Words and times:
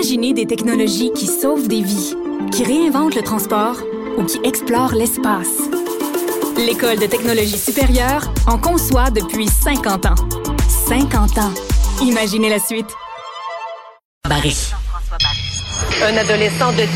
Imaginez 0.00 0.32
des 0.32 0.46
technologies 0.46 1.12
qui 1.12 1.26
sauvent 1.26 1.68
des 1.68 1.82
vies, 1.82 2.14
qui 2.52 2.64
réinventent 2.64 3.14
le 3.14 3.20
transport 3.20 3.76
ou 4.16 4.24
qui 4.24 4.40
explorent 4.44 4.94
l'espace. 4.94 5.58
L'École 6.56 6.98
de 6.98 7.04
technologie 7.04 7.58
supérieure 7.58 8.32
en 8.46 8.56
conçoit 8.56 9.10
depuis 9.10 9.46
50 9.46 10.06
ans. 10.06 10.14
50 10.88 11.36
ans. 11.36 11.52
Imaginez 12.00 12.48
la 12.48 12.58
suite. 12.58 12.86
Barry. 14.26 14.72
Un 16.02 16.16
adolescent 16.16 16.72
de 16.72 16.86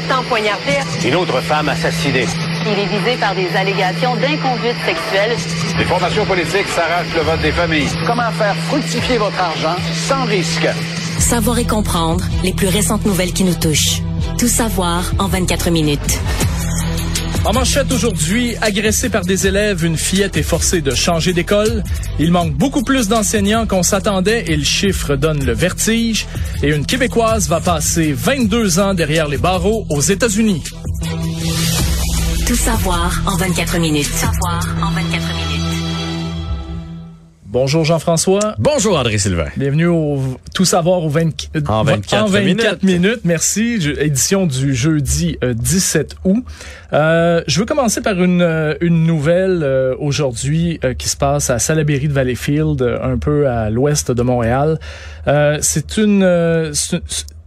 17 0.00 0.10
ans 0.10 0.24
poignardé. 0.26 0.78
Une 1.04 1.16
autre 1.16 1.42
femme 1.42 1.68
assassinée. 1.68 2.26
Il 2.64 2.78
est 2.78 2.86
visé 2.86 3.18
par 3.20 3.34
des 3.34 3.54
allégations 3.54 4.16
d'inconduite 4.16 4.76
sexuelle. 4.86 5.36
Les 5.78 5.84
formations 5.84 6.24
politiques 6.24 6.68
s'arrachent 6.68 7.14
le 7.14 7.24
vote 7.24 7.42
des 7.42 7.52
familles. 7.52 7.90
Comment 8.06 8.30
faire 8.30 8.56
fructifier 8.68 9.18
votre 9.18 9.38
argent 9.38 9.76
sans 9.92 10.24
risque? 10.24 10.66
Savoir 11.18 11.58
et 11.58 11.64
comprendre 11.64 12.24
les 12.42 12.52
plus 12.52 12.68
récentes 12.68 13.04
nouvelles 13.04 13.32
qui 13.32 13.44
nous 13.44 13.54
touchent. 13.54 14.02
Tout 14.38 14.48
savoir 14.48 15.12
en 15.18 15.28
24 15.28 15.70
minutes. 15.70 16.20
En 17.44 17.52
manchette 17.52 17.92
aujourd'hui, 17.92 18.56
agressée 18.62 19.10
par 19.10 19.24
des 19.24 19.46
élèves, 19.46 19.84
une 19.84 19.98
fillette 19.98 20.36
est 20.36 20.42
forcée 20.42 20.80
de 20.80 20.94
changer 20.94 21.34
d'école. 21.34 21.84
Il 22.18 22.32
manque 22.32 22.54
beaucoup 22.54 22.82
plus 22.82 23.08
d'enseignants 23.08 23.66
qu'on 23.66 23.82
s'attendait 23.82 24.44
et 24.46 24.56
le 24.56 24.64
chiffre 24.64 25.16
donne 25.16 25.44
le 25.44 25.52
vertige. 25.52 26.26
Et 26.62 26.70
une 26.70 26.86
Québécoise 26.86 27.48
va 27.48 27.60
passer 27.60 28.12
22 28.12 28.78
ans 28.78 28.94
derrière 28.94 29.28
les 29.28 29.38
barreaux 29.38 29.86
aux 29.90 30.00
États-Unis. 30.00 30.62
Tout 32.46 32.56
savoir 32.56 33.22
en 33.26 33.36
24 33.36 33.78
minutes. 33.78 34.08
Tout 34.10 34.16
savoir 34.16 34.66
en 34.82 34.90
24 34.92 35.12
minutes. 35.12 35.63
Bonjour 37.54 37.84
Jean-François. 37.84 38.56
Bonjour 38.58 38.98
André 38.98 39.16
Sylvain. 39.16 39.46
Bienvenue 39.56 39.86
au 39.86 40.18
Tout 40.56 40.64
savoir 40.64 41.04
au 41.04 41.08
20, 41.08 41.20
En 41.68 41.84
24 41.84 42.24
en 42.24 42.26
24 42.26 42.82
minutes. 42.82 42.82
minutes. 42.82 43.20
Merci. 43.22 43.74
Édition 44.00 44.48
du 44.48 44.74
jeudi 44.74 45.38
euh, 45.44 45.54
17 45.54 46.16
août. 46.24 46.44
Euh, 46.92 47.44
je 47.46 47.60
veux 47.60 47.64
commencer 47.64 48.00
par 48.00 48.20
une, 48.20 48.42
euh, 48.42 48.74
une 48.80 49.06
nouvelle 49.06 49.60
euh, 49.62 49.94
aujourd'hui 50.00 50.80
euh, 50.82 50.94
qui 50.94 51.08
se 51.08 51.16
passe 51.16 51.48
à 51.48 51.60
Salaberry 51.60 52.08
de 52.08 52.12
Valleyfield, 52.12 52.82
euh, 52.82 52.98
un 53.00 53.18
peu 53.18 53.48
à 53.48 53.70
l'ouest 53.70 54.10
de 54.10 54.22
Montréal. 54.22 54.80
Euh, 55.28 55.58
c'est 55.60 55.96
une 55.96 56.24
euh, 56.24 56.72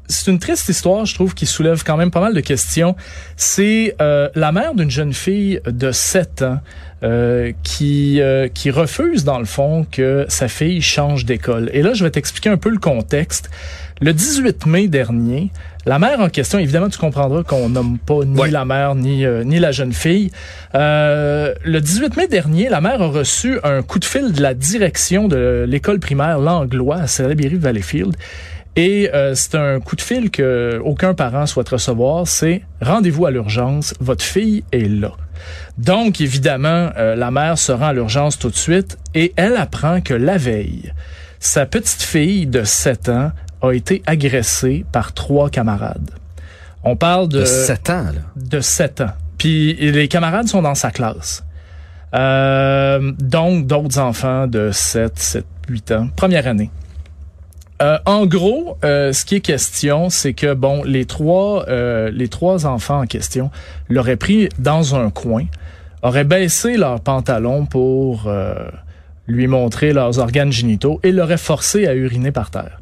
c'est- 0.08 0.32
une 0.32 0.40
triste 0.40 0.68
histoire, 0.70 1.06
je 1.06 1.14
trouve, 1.16 1.34
qui 1.34 1.46
soulève 1.46 1.84
quand 1.84 1.98
même 1.98 2.12
pas 2.12 2.20
mal 2.22 2.34
de 2.34 2.40
questions. 2.42 2.96
C'est 3.36 3.96
euh, 4.02 4.30
la 4.36 4.52
mère 4.52 4.74
d'une 4.76 4.92
jeune 4.92 5.14
fille 5.14 5.60
de 5.66 5.92
7 5.92 6.42
ans 6.42 6.60
euh, 7.04 7.52
qui, 7.64 8.20
euh, 8.22 8.48
qui 8.48 8.72
refuse, 8.72 9.24
dans 9.24 9.38
le 9.40 9.46
fond, 9.46 9.86
que 9.92 10.26
sa 10.30 10.48
fille 10.48 10.82
change 10.82 11.26
d'école. 11.26 11.70
Et 11.74 11.82
là, 11.84 11.94
je 11.94 12.04
vais 12.04 12.10
t'expliquer 12.10 12.50
un 12.50 12.58
peu 12.58 12.70
le 12.70 12.80
contexte. 12.80 13.50
Le 14.02 14.14
18 14.14 14.66
mai 14.66 14.88
dernier, 14.88 15.52
la 15.86 15.98
mère 16.00 16.20
en 16.20 16.30
question, 16.30 16.58
évidemment, 16.60 16.90
tu 16.90 16.98
comprendras 17.00 17.44
qu'on 17.44 17.70
nomme 17.70 17.98
pas 18.00 18.26
ni 18.26 18.40
Ouais. 18.40 18.50
la 18.52 18.66
mère 18.66 18.96
ni, 18.96 19.26
euh, 19.26 19.44
ni 19.44 19.60
la 19.60 19.72
jeune 19.72 19.94
fille. 19.94 20.32
Euh, 20.76 21.54
le 21.64 21.82
18 21.82 22.16
mai 22.18 22.28
dernier, 22.28 22.70
la 22.70 22.82
mère 22.82 23.02
a 23.02 23.08
reçu 23.08 23.60
un 23.64 23.82
coup 23.84 24.00
de 24.00 24.06
fil 24.06 24.32
de 24.34 24.42
la 24.42 24.54
direction 24.54 25.28
de 25.28 25.66
l'école 25.68 26.00
primaire 26.00 26.40
Langlois 26.40 26.98
à 26.98 27.08
Salaberry-Valleyfield. 27.08 28.16
Et 28.78 29.09
euh, 29.11 29.33
c'est 29.33 29.56
un 29.56 29.80
coup 29.80 29.95
de 29.95 30.02
fil 30.02 30.30
que 30.30 30.80
aucun 30.86 31.16
parent 31.16 31.47
souhaite 31.47 31.70
recevoir. 31.70 32.28
C'est 32.28 32.61
rendez-vous 32.80 33.25
à 33.25 33.31
l'urgence. 33.31 33.95
Votre 34.00 34.23
fille 34.23 34.64
est 34.72 34.88
là. 34.88 35.14
Donc, 35.80 36.22
évidemment, 36.22 36.92
euh, 36.95 37.16
la 37.16 37.31
mère 37.31 37.58
se 37.58 37.72
rend 37.72 37.88
à 37.88 37.94
l'urgence 37.94 38.38
tout 38.38 38.50
de 38.50 38.55
suite 38.55 38.98
et 39.16 39.33
elle 39.36 39.58
apprend 39.58 40.00
que 40.02 40.14
la 40.14 40.38
veille, 40.38 40.94
sa 41.39 41.66
petite 41.66 42.03
fille 42.03 42.45
de 42.45 42.64
7 42.64 43.09
ans 43.09 43.31
a 43.64 43.72
été 43.72 44.03
agressée 44.05 44.86
par 44.92 45.14
trois 45.14 45.50
camarades. 45.50 46.11
On 46.83 46.95
parle 46.95 47.30
de, 47.30 47.39
De 47.39 47.45
7 47.45 47.89
ans, 47.89 48.03
là. 48.03 48.22
de 48.36 48.59
7 48.59 49.02
ans. 49.02 49.14
Puis 49.39 49.73
les 49.73 50.08
camarades 50.08 50.48
sont 50.48 50.61
dans 50.61 50.75
sa 50.75 50.92
classe. 50.92 51.44
Euh, 52.14 53.11
donc, 53.20 53.66
d'autres 53.66 53.98
enfants 53.98 54.45
de 54.45 54.70
7, 54.71 55.17
7, 55.17 55.45
8 55.67 55.92
ans. 55.93 56.10
Première 56.16 56.45
année. 56.45 56.70
Euh, 57.82 57.99
en 58.05 58.26
gros, 58.26 58.77
euh, 58.83 59.14
ce 59.14 59.23
qui 59.23 59.36
est 59.36 59.39
question, 59.39 60.10
c'est 60.10 60.33
que 60.33 60.54
bon, 60.55 60.83
les 60.83 61.05
trois, 61.05 61.65
euh, 61.70 62.10
les 62.11 62.27
trois 62.27 62.65
enfants 62.65 63.02
en 63.02 63.05
question 63.05 63.52
l'auraient 63.88 64.15
pris 64.15 64.49
dans 64.58 64.95
un 64.95 65.11
coin, 65.11 65.45
auraient 66.02 66.23
baissé 66.23 66.76
leurs 66.77 67.02
pantalons 67.02 67.66
pour 67.67 68.23
euh, 68.27 68.55
lui 69.27 69.45
montrer 69.45 69.93
leurs 69.93 70.17
organes 70.17 70.52
génitaux 70.52 70.99
et 71.04 71.11
l'auraient 71.11 71.37
forcé 71.37 71.86
à 71.86 71.93
uriner 71.93 72.32
par 72.32 72.49
terre. 72.49 72.82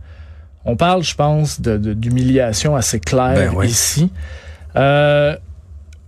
On 0.64 0.78
parle, 0.78 1.04
je 1.04 1.14
pense, 1.16 1.60
de- 1.60 1.78
de- 1.78 1.94
d'humiliation 1.94 2.76
assez 2.76 3.00
claire 3.02 3.36
Ben 3.54 3.64
ici. 3.68 4.10
Euh, 4.78 5.36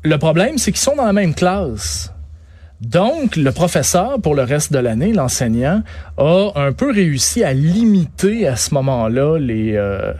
le 0.03 0.17
problème, 0.17 0.57
c'est 0.57 0.71
qu'ils 0.71 0.79
sont 0.81 0.95
dans 0.95 1.05
la 1.05 1.13
même 1.13 1.33
classe. 1.35 2.13
Donc, 2.81 3.35
le 3.37 3.51
professeur, 3.51 4.21
pour 4.21 4.35
le 4.35 4.43
reste 4.43 4.71
de 4.71 4.77
l'année, 4.77 5.11
l'enseignant, 5.11 5.81
a 6.17 6.51
un 6.55 6.71
peu 6.73 6.91
réussi 6.91 7.43
à 7.43 7.53
limiter 7.53 8.47
à 8.47 8.55
ce 8.55 8.73
moment-là 8.75 9.39
les, 9.39 9.75
euh, 9.75 10.13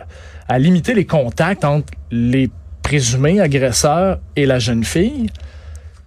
à 0.48 0.58
limiter 0.58 0.94
les 0.94 1.04
contacts 1.04 1.64
entre 1.64 1.92
les 2.10 2.50
présumés 2.82 3.40
agresseurs 3.40 4.18
et 4.34 4.44
la 4.44 4.58
jeune 4.58 4.82
fille. 4.82 5.28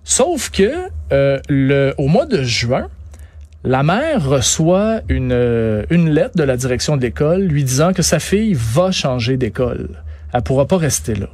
Sauf 0.03 0.49
que 0.49 0.89
euh, 1.13 1.39
le, 1.47 1.93
au 1.97 2.07
mois 2.07 2.25
de 2.25 2.43
juin, 2.43 2.89
la 3.63 3.83
mère 3.83 4.27
reçoit 4.27 5.01
une, 5.07 5.31
euh, 5.31 5.83
une 5.89 6.09
lettre 6.09 6.35
de 6.35 6.43
la 6.43 6.57
direction 6.57 6.97
de 6.97 7.01
l'école 7.01 7.43
lui 7.43 7.63
disant 7.63 7.93
que 7.93 8.01
sa 8.01 8.19
fille 8.19 8.55
va 8.55 8.91
changer 8.91 9.37
d'école. 9.37 10.03
Elle 10.33 10.41
pourra 10.41 10.65
pas 10.65 10.77
rester 10.77 11.15
là. 11.15 11.27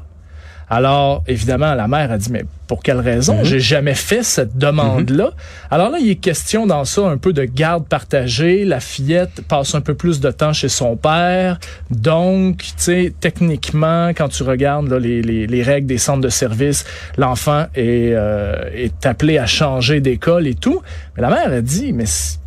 Alors, 0.69 1.23
évidemment, 1.27 1.73
la 1.75 1.87
mère 1.87 2.11
a 2.11 2.17
dit, 2.17 2.29
mais 2.29 2.43
pour 2.67 2.83
quelle 2.83 2.99
raison? 2.99 3.43
J'ai 3.43 3.61
jamais 3.61 3.93
fait 3.93 4.21
cette 4.21 4.57
demande-là? 4.57 5.31
Alors 5.71 5.89
là, 5.89 5.97
il 5.99 6.09
est 6.09 6.15
question 6.15 6.67
dans 6.67 6.83
ça 6.83 7.03
un 7.03 7.17
peu 7.17 7.31
de 7.31 7.45
garde 7.45 7.87
partagée. 7.87 8.65
La 8.65 8.81
fillette 8.81 9.41
passe 9.47 9.75
un 9.75 9.81
peu 9.81 9.93
plus 9.93 10.19
de 10.19 10.29
temps 10.29 10.51
chez 10.51 10.67
son 10.67 10.97
père. 10.97 11.57
Donc, 11.89 12.57
tu 12.57 12.73
sais, 12.75 13.13
techniquement, 13.17 14.09
quand 14.09 14.27
tu 14.27 14.43
regardes 14.43 14.89
là, 14.89 14.99
les, 14.99 15.21
les, 15.21 15.47
les 15.47 15.63
règles 15.63 15.87
des 15.87 15.97
centres 15.97 16.19
de 16.19 16.29
service, 16.29 16.83
l'enfant 17.17 17.67
est, 17.73 18.11
euh, 18.13 18.69
est 18.75 19.05
appelé 19.05 19.37
à 19.37 19.45
changer 19.45 20.01
d'école 20.01 20.47
et 20.47 20.55
tout. 20.55 20.81
Mais 21.15 21.21
la 21.21 21.29
mère 21.29 21.53
a 21.53 21.61
dit, 21.61 21.93
mais 21.93 22.03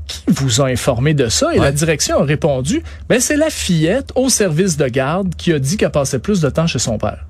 qui 0.07 0.25
vous 0.27 0.61
a 0.61 0.67
informé 0.67 1.15
de 1.15 1.29
ça? 1.29 1.55
Et 1.55 1.59
la 1.59 1.73
direction 1.73 2.21
a 2.21 2.25
répondu, 2.25 2.83
ben 3.09 3.21
c'est 3.21 3.37
la 3.37 3.49
fillette 3.49 4.13
au 4.17 4.29
service 4.29 4.77
de 4.77 4.89
garde 4.89 5.35
qui 5.37 5.53
a 5.55 5.59
dit 5.59 5.79
qu'elle 5.79 5.91
passait 5.91 6.19
plus 6.19 6.41
de 6.43 6.51
temps 6.51 6.67
chez 6.67 6.81
son 6.81 6.99
père. 6.99 7.25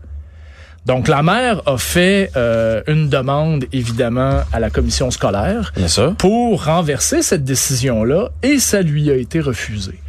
Donc, 0.86 1.08
la 1.08 1.22
mère 1.22 1.60
a 1.66 1.76
fait 1.76 2.30
euh, 2.36 2.82
une 2.86 3.08
demande, 3.08 3.66
évidemment, 3.72 4.40
à 4.52 4.60
la 4.60 4.70
commission 4.70 5.10
scolaire 5.10 5.72
Bien 5.76 5.88
sûr. 5.88 6.14
pour 6.16 6.64
renverser 6.64 7.22
cette 7.22 7.44
décision-là 7.44 8.30
et 8.42 8.58
ça 8.58 8.80
lui 8.82 9.10
a 9.10 9.14
été 9.14 9.40
refusé. 9.40 10.00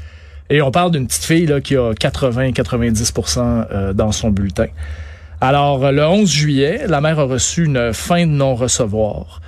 Et 0.49 0.61
on 0.61 0.71
parle 0.71 0.91
d'une 0.91 1.07
petite 1.07 1.23
fille 1.25 1.45
là, 1.45 1.61
qui 1.61 1.75
a 1.75 1.91
80-90% 1.93 3.67
euh, 3.71 3.93
dans 3.93 4.11
son 4.11 4.29
bulletin. 4.29 4.67
Alors, 5.39 5.91
le 5.91 6.05
11 6.05 6.29
juillet, 6.29 6.83
la 6.87 7.01
mère 7.01 7.19
a 7.19 7.23
reçu 7.23 7.65
une 7.65 7.93
fin 7.93 8.25
de 8.25 8.31
non-recevoir. 8.31 9.41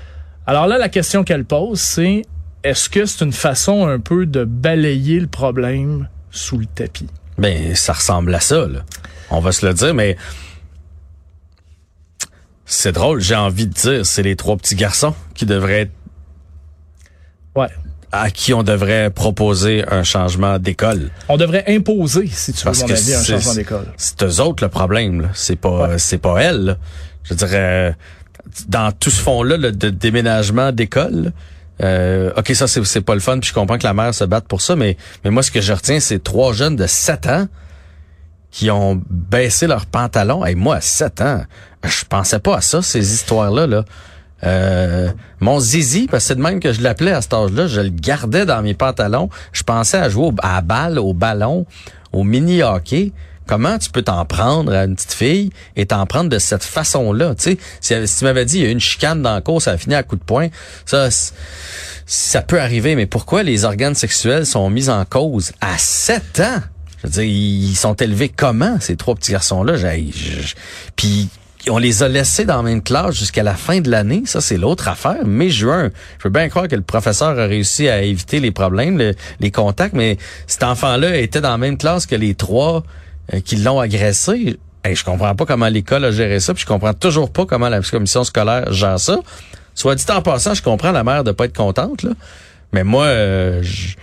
Alors 0.46 0.68
là, 0.68 0.78
la 0.78 0.90
question 0.90 1.24
qu'elle 1.24 1.46
pose, 1.46 1.80
c'est 1.80 2.24
est-ce 2.64 2.90
que 2.90 3.06
c'est 3.06 3.24
une 3.24 3.34
façon 3.34 3.88
un 3.88 4.00
peu 4.00 4.26
de 4.26 4.44
balayer 4.44 5.20
le 5.20 5.28
problème 5.28 6.08
sous 6.32 6.58
le 6.58 6.66
tapis? 6.66 7.08
Ben, 7.38 7.76
ça 7.76 7.94
ressemble 7.94 8.34
à 8.36 8.40
ça, 8.40 8.68
là. 8.68 8.80
On 9.30 9.40
va 9.40 9.52
se 9.52 9.66
le 9.66 9.74
dire, 9.74 9.94
mais 9.94 10.18
c'est 12.74 12.92
drôle, 12.92 13.22
j'ai 13.22 13.36
envie 13.36 13.68
de 13.68 13.74
dire, 13.74 14.06
c'est 14.06 14.24
les 14.24 14.36
trois 14.36 14.58
petits 14.58 14.76
garçons 14.76 15.16
qui 15.36 15.46
devraient 15.46 15.82
être, 15.82 15.92
Ouais. 17.56 17.68
à 18.12 18.30
qui 18.32 18.54
on 18.54 18.64
devrait 18.64 19.10
proposer 19.12 19.84
un 19.90 20.04
changement 20.04 20.60
d'école. 20.60 21.10
On 21.30 21.38
devrait 21.38 21.64
imposer, 21.68 22.28
si 22.28 22.52
tu 22.54 22.60
veux, 22.60 22.64
Parce 22.66 22.82
mon 22.82 22.88
que 22.88 22.94
avis, 22.94 23.14
un 23.14 23.24
changement 23.24 23.54
d'école. 23.56 23.86
C'est 23.98 24.24
eux 24.24 24.40
autres 24.42 24.64
le 24.64 24.70
problème. 24.70 25.30
C'est 25.34 25.56
pas, 25.56 25.90
Ouais. 25.90 25.98
c'est 26.00 26.18
pas 26.18 26.40
elle, 26.42 26.64
là. 26.66 26.78
Je 27.24 27.34
dirais, 27.36 27.58
euh, 27.90 27.92
dans 28.68 28.92
tout 28.92 29.10
ce 29.10 29.22
fond-là, 29.22 29.58
là, 29.58 29.72
de 29.72 29.90
déménagement 29.90 30.72
d'école, 30.72 31.32
euh, 31.82 32.32
ok, 32.38 32.54
ça, 32.56 32.68
c'est, 32.68 32.84
c'est 32.86 33.02
pas 33.02 33.14
le 33.16 33.20
fun, 33.22 33.40
puis 33.40 33.50
je 33.50 33.54
comprends 33.54 33.78
que 33.78 33.84
la 33.84 33.94
mère 33.94 34.14
se 34.14 34.24
batte 34.26 34.46
pour 34.48 34.62
ça, 34.62 34.76
mais, 34.76 34.98
mais 35.24 35.30
moi, 35.32 35.42
ce 35.44 35.52
que 35.52 35.62
je 35.62 35.74
retiens, 35.74 36.00
c'est 36.00 36.22
trois 36.24 36.54
jeunes 36.54 36.76
de 36.76 36.86
7 36.88 37.28
ans 37.28 37.48
qui 38.54 38.70
ont 38.70 39.02
baissé 39.10 39.68
leurs 39.68 39.88
pantalons. 39.88 40.46
Et 40.46 40.56
moi, 40.56 40.76
à 40.76 40.82
7 40.82 41.22
ans, 41.22 41.44
je 41.84 42.06
pensais 42.06 42.40
pas 42.40 42.58
à 42.58 42.62
ça, 42.62 42.82
ces 42.82 43.14
histoires-là, 43.14 43.68
là. 43.68 43.84
Euh, 44.44 45.10
mon 45.40 45.60
zizi, 45.60 46.08
parce 46.10 46.26
que 46.26 46.28
c'est 46.28 46.36
de 46.36 46.42
même 46.42 46.60
que 46.60 46.72
je 46.72 46.82
l'appelais 46.82 47.14
à 47.14 47.22
cet 47.22 47.34
âge-là, 47.34 47.66
je 47.66 47.82
le 47.82 47.90
gardais 47.90 48.46
dans 48.46 48.62
mes 48.62 48.76
pantalons. 48.76 49.30
Je 49.54 49.64
pensais 49.64 49.98
à 49.98 50.08
jouer 50.08 50.30
à 50.44 50.62
balle, 50.62 51.00
au 51.00 51.14
ballon, 51.14 51.66
au 52.12 52.24
mini-hockey. 52.24 53.12
Comment 53.48 53.78
tu 53.78 53.90
peux 53.90 54.04
t'en 54.04 54.24
prendre 54.26 54.72
à 54.72 54.84
une 54.84 54.96
petite 54.96 55.14
fille 55.14 55.50
et 55.76 55.88
t'en 55.88 56.06
prendre 56.06 56.30
de 56.30 56.40
cette 56.40 56.64
façon-là? 56.64 57.34
Tu 57.36 57.58
sais, 57.82 58.08
si, 58.08 58.18
tu 58.18 58.24
m'avais 58.24 58.46
dit 58.46 58.60
il 58.60 58.64
y 58.64 58.68
a 58.68 58.70
une 58.70 58.80
chicane 58.80 59.22
dans 59.22 59.34
la 59.34 59.42
course, 59.42 59.66
ça 59.66 59.72
a 59.72 59.78
fini 59.78 59.96
à 59.96 60.04
coup 60.04 60.16
de 60.16 60.24
poing, 60.24 60.48
ça, 60.86 61.10
ça 62.06 62.42
peut 62.42 62.62
arriver, 62.62 62.96
mais 62.96 63.06
pourquoi 63.06 63.44
les 63.44 63.66
organes 63.66 63.96
sexuels 63.96 64.46
sont 64.46 64.70
mis 64.70 64.90
en 64.90 65.04
cause 65.06 65.54
à 65.60 65.78
7 65.78 66.40
ans? 66.42 66.62
Je 67.04 67.08
veux 67.08 67.14
dire, 67.14 67.24
ils 67.24 67.76
sont 67.76 67.96
élevés 67.96 68.30
comment, 68.30 68.80
ces 68.80 68.96
trois 68.96 69.16
petits 69.16 69.32
garçons-là? 69.34 69.74
Puis 70.96 71.30
on 71.70 71.78
les 71.78 72.04
a 72.04 72.08
laissés 72.10 72.46
dans 72.46 72.58
la 72.58 72.64
même 72.64 72.82
classe 72.82 73.16
jusqu'à 73.16 73.44
la 73.44 73.56
fin 73.56 73.80
de 73.80 73.90
l'année. 73.90 74.24
Ça, 74.26 74.42
c'est 74.42 74.58
l'autre 74.58 74.88
affaire. 74.88 75.26
Mai-juin, 75.26 75.92
je 76.20 76.24
veux 76.24 76.30
bien 76.30 76.50
croire 76.50 76.68
que 76.68 76.76
le 76.76 76.82
professeur 76.82 77.38
a 77.40 77.46
réussi 77.46 77.88
à 77.88 78.02
éviter 78.02 78.40
les 78.40 78.52
problèmes, 78.52 78.98
le- 78.98 79.16
les 79.40 79.52
contacts, 79.52 79.94
mais 79.94 80.18
cet 80.48 80.64
enfant-là 80.64 81.18
était 81.18 81.42
dans 81.42 81.52
la 81.52 81.58
même 81.58 81.78
classe 81.78 82.06
que 82.06 82.16
les 82.16 82.36
trois 82.36 82.84
euh, 83.34 83.40
qui 83.40 83.56
l'ont 83.58 83.80
agressé. 83.80 84.58
Hey, 84.84 84.96
je 84.96 85.06
comprends 85.06 85.34
pas 85.36 85.46
comment 85.46 85.68
l'école 85.70 86.04
a 86.04 86.12
géré 86.12 86.42
ça, 86.42 86.54
puis 86.54 86.64
je 86.64 86.68
comprends 86.68 86.94
toujours 86.94 87.32
pas 87.32 87.46
comment 87.46 87.70
la 87.70 87.82
commission 87.82 88.26
scolaire 88.26 88.74
gère 88.74 89.00
ça. 89.00 89.20
Soit 89.76 89.96
dit 89.96 90.04
en 90.10 90.22
passant, 90.22 90.54
je 90.54 90.62
comprends 90.62 90.92
la 90.92 91.06
mère 91.06 91.24
de 91.24 91.32
pas 91.32 91.46
être 91.46 91.56
contente, 91.56 92.04
là. 92.04 92.12
Mais 92.74 92.84
moi, 92.84 93.06
euh, 93.06 93.64
je, 93.64 93.96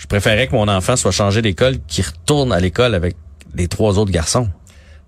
je 0.00 0.06
préférais 0.06 0.46
que 0.46 0.52
mon 0.54 0.66
enfant 0.66 0.96
soit 0.96 1.10
changé 1.10 1.42
d'école, 1.42 1.74
qu'il 1.86 2.04
retourne 2.06 2.52
à 2.54 2.58
l'école 2.58 2.94
avec 2.94 3.16
les 3.54 3.68
trois 3.68 3.98
autres 3.98 4.10
garçons. 4.10 4.48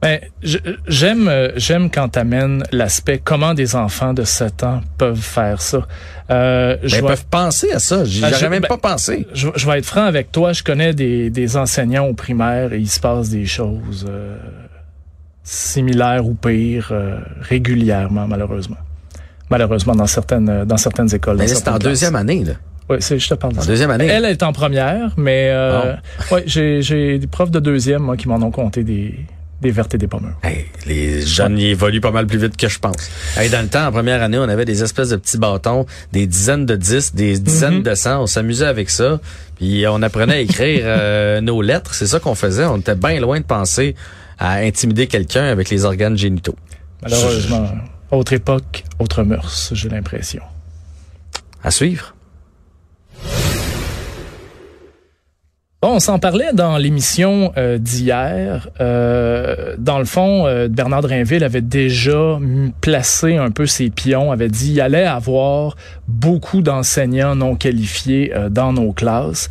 Ben, 0.02 0.20
j'aime 0.42 1.28
euh, 1.28 1.52
j'aime 1.56 1.88
quand 1.88 2.08
t'amènes 2.08 2.64
l'aspect 2.72 3.18
comment 3.22 3.54
des 3.54 3.74
enfants 3.76 4.12
de 4.12 4.24
7 4.24 4.64
ans 4.64 4.80
peuvent 4.98 5.16
faire 5.16 5.62
ça. 5.62 5.86
Euh, 6.30 6.76
je 6.82 6.96
Ben, 6.96 7.04
ils 7.04 7.06
peuvent 7.06 7.26
penser 7.30 7.72
à 7.72 7.78
ça. 7.78 8.04
J'y- 8.04 8.22
Ah, 8.24 8.32
je- 8.32 8.46
même 8.46 8.62
ben, 8.62 8.68
pas 8.68 8.76
pensé. 8.78 9.26
je, 9.32 9.48
je 9.54 9.64
vais 9.66 9.78
être 9.78 9.86
franc 9.86 10.04
avec 10.04 10.30
toi, 10.30 10.52
je 10.52 10.62
connais 10.62 10.92
des, 10.92 11.30
des 11.30 11.56
enseignants 11.56 12.06
au 12.06 12.14
primaire 12.14 12.72
et 12.74 12.78
il 12.80 12.88
se 12.90 13.00
passe 13.00 13.28
des 13.30 13.46
choses 13.46 14.04
euh, 14.08 14.36
similaires 15.44 16.26
ou 16.26 16.34
pires 16.34 16.88
euh, 16.90 17.18
régulièrement, 17.40 18.26
malheureusement. 18.26 18.76
Malheureusement, 19.50 19.94
dans 19.94 20.06
certaines 20.06 20.64
dans 20.64 20.76
certaines 20.78 21.14
écoles. 21.14 21.36
Là, 21.38 21.46
c'est 21.46 21.68
en 21.68 21.78
deuxième 21.78 22.16
année, 22.16 22.44
là. 22.44 22.54
Oui, 22.90 22.96
c'est, 23.00 23.18
je 23.18 23.28
te 23.28 23.34
parle 23.34 23.54
de 23.54 23.58
En 23.58 23.62
ça. 23.62 23.68
deuxième 23.68 23.90
année. 23.90 24.06
Elle 24.06 24.24
est 24.24 24.42
en 24.42 24.52
première, 24.52 25.12
mais 25.16 25.48
euh, 25.50 25.94
ouais, 26.30 26.42
j'ai, 26.46 26.82
j'ai 26.82 27.18
des 27.18 27.26
profs 27.26 27.50
de 27.50 27.60
deuxième 27.60 28.02
moi, 28.02 28.16
qui 28.16 28.28
m'en 28.28 28.36
ont 28.42 28.50
compté 28.50 28.82
des, 28.82 29.14
des 29.60 29.70
vertes 29.70 29.94
et 29.94 29.98
des 29.98 30.08
pommures. 30.08 30.34
Hey, 30.42 30.66
les 30.86 31.22
jeunes 31.22 31.58
y 31.58 31.66
évoluent 31.68 32.00
pas 32.00 32.10
mal 32.10 32.26
plus 32.26 32.38
vite 32.38 32.56
que 32.56 32.68
je 32.68 32.78
pense. 32.80 33.08
Hey, 33.36 33.48
dans 33.50 33.62
le 33.62 33.68
temps, 33.68 33.86
en 33.86 33.92
première 33.92 34.20
année, 34.22 34.36
on 34.38 34.48
avait 34.48 34.64
des 34.64 34.82
espèces 34.82 35.10
de 35.10 35.16
petits 35.16 35.38
bâtons, 35.38 35.86
des 36.12 36.26
dizaines 36.26 36.66
de 36.66 36.74
10, 36.76 37.14
des 37.14 37.38
dizaines 37.38 37.76
Mhm. 37.76 37.82
de 37.84 37.94
100. 37.94 38.22
On 38.22 38.26
s'amusait 38.26 38.66
avec 38.66 38.90
ça. 38.90 39.20
Puis 39.56 39.84
on 39.88 40.02
apprenait 40.02 40.34
à 40.34 40.40
écrire 40.40 40.82
euh, 40.84 41.40
nos 41.40 41.62
lettres. 41.62 41.94
C'est 41.94 42.08
ça 42.08 42.18
qu'on 42.18 42.34
faisait. 42.34 42.64
On 42.64 42.78
était 42.78 42.96
bien 42.96 43.20
loin 43.20 43.38
de 43.38 43.44
penser 43.44 43.94
à 44.40 44.54
intimider 44.54 45.06
quelqu'un 45.06 45.44
avec 45.44 45.70
les 45.70 45.84
organes 45.84 46.18
génitaux. 46.18 46.56
Malheureusement, 47.02 47.68
autre 48.10 48.32
époque, 48.32 48.82
autre 48.98 49.22
mœurs, 49.22 49.70
j'ai 49.72 49.88
l'impression. 49.88 50.42
À 51.62 51.70
suivre. 51.70 52.14
Bon, 55.82 55.94
on 55.96 55.98
s'en 55.98 56.20
parlait 56.20 56.52
dans 56.52 56.78
l'émission 56.78 57.52
euh, 57.56 57.76
d'hier. 57.76 58.68
Euh, 58.80 59.74
dans 59.78 59.98
le 59.98 60.04
fond, 60.04 60.46
euh, 60.46 60.68
Bernard 60.68 61.02
Drinville 61.02 61.42
avait 61.42 61.60
déjà 61.60 62.38
placé 62.80 63.36
un 63.36 63.50
peu 63.50 63.66
ses 63.66 63.90
pions, 63.90 64.30
avait 64.30 64.48
dit 64.48 64.74
qu'il 64.74 64.80
allait 64.80 65.06
avoir 65.06 65.74
beaucoup 66.06 66.62
d'enseignants 66.62 67.34
non 67.34 67.56
qualifiés 67.56 68.32
dans 68.48 68.72
nos 68.72 68.92
classes. 68.92 69.50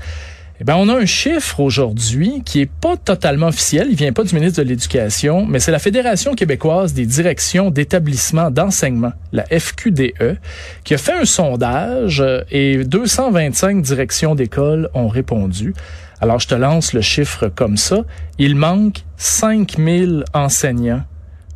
Eh 0.61 0.63
ben, 0.63 0.75
on 0.77 0.87
a 0.87 0.95
un 0.95 1.05
chiffre 1.05 1.59
aujourd'hui 1.59 2.43
qui 2.45 2.61
est 2.61 2.71
pas 2.79 2.95
totalement 2.95 3.47
officiel. 3.47 3.87
Il 3.89 3.97
vient 3.97 4.13
pas 4.13 4.23
du 4.23 4.33
ministre 4.33 4.63
de 4.63 4.69
l'Éducation, 4.69 5.45
mais 5.45 5.59
c'est 5.59 5.71
la 5.71 5.79
Fédération 5.79 6.33
québécoise 6.33 6.93
des 6.93 7.05
directions 7.05 7.71
d'établissements 7.71 8.51
d'enseignement, 8.51 9.11
la 9.33 9.43
FQDE, 9.43 10.37
qui 10.85 10.93
a 10.93 10.97
fait 10.97 11.13
un 11.13 11.25
sondage 11.25 12.23
et 12.51 12.85
225 12.85 13.81
directions 13.81 14.33
d'école 14.33 14.89
ont 14.93 15.09
répondu. 15.09 15.73
Alors, 16.21 16.39
je 16.39 16.47
te 16.47 16.55
lance 16.55 16.93
le 16.93 17.01
chiffre 17.01 17.47
comme 17.47 17.77
ça. 17.77 18.03
Il 18.37 18.55
manque 18.55 19.03
5000 19.17 20.23
enseignants 20.35 21.01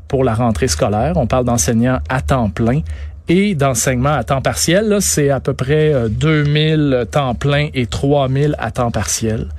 pour 0.07 0.23
la 0.23 0.33
rentrée 0.33 0.67
scolaire. 0.67 1.17
On 1.17 1.27
parle 1.27 1.45
d'enseignants 1.45 1.99
à 2.09 2.21
temps 2.21 2.49
plein 2.49 2.81
et 3.27 3.53
d'enseignement 3.53 4.13
à 4.13 4.23
temps 4.23 4.41
partiel. 4.41 4.87
Là, 4.87 5.01
c'est 5.01 5.29
à 5.29 5.39
peu 5.39 5.53
près 5.53 5.93
euh, 5.93 6.09
2000 6.09 7.05
temps 7.11 7.35
plein 7.35 7.69
et 7.75 7.85
3000 7.85 8.55
à 8.57 8.71
temps 8.71 8.89
partiel. 8.89 9.49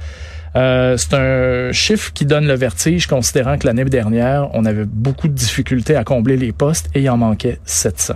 Euh, 0.56 0.96
c'est 0.96 1.14
un 1.14 1.70
chiffre 1.70 2.12
qui 2.12 2.24
donne 2.24 2.46
le 2.46 2.54
vertige, 2.54 3.06
considérant 3.06 3.58
que 3.58 3.66
l'année 3.66 3.84
dernière, 3.84 4.48
on 4.54 4.64
avait 4.64 4.86
beaucoup 4.86 5.28
de 5.28 5.34
difficultés 5.34 5.94
à 5.94 6.02
combler 6.02 6.36
les 6.36 6.50
postes 6.50 6.88
et 6.94 7.02
il 7.02 7.10
en 7.10 7.16
manquait 7.16 7.60
700. 7.64 8.14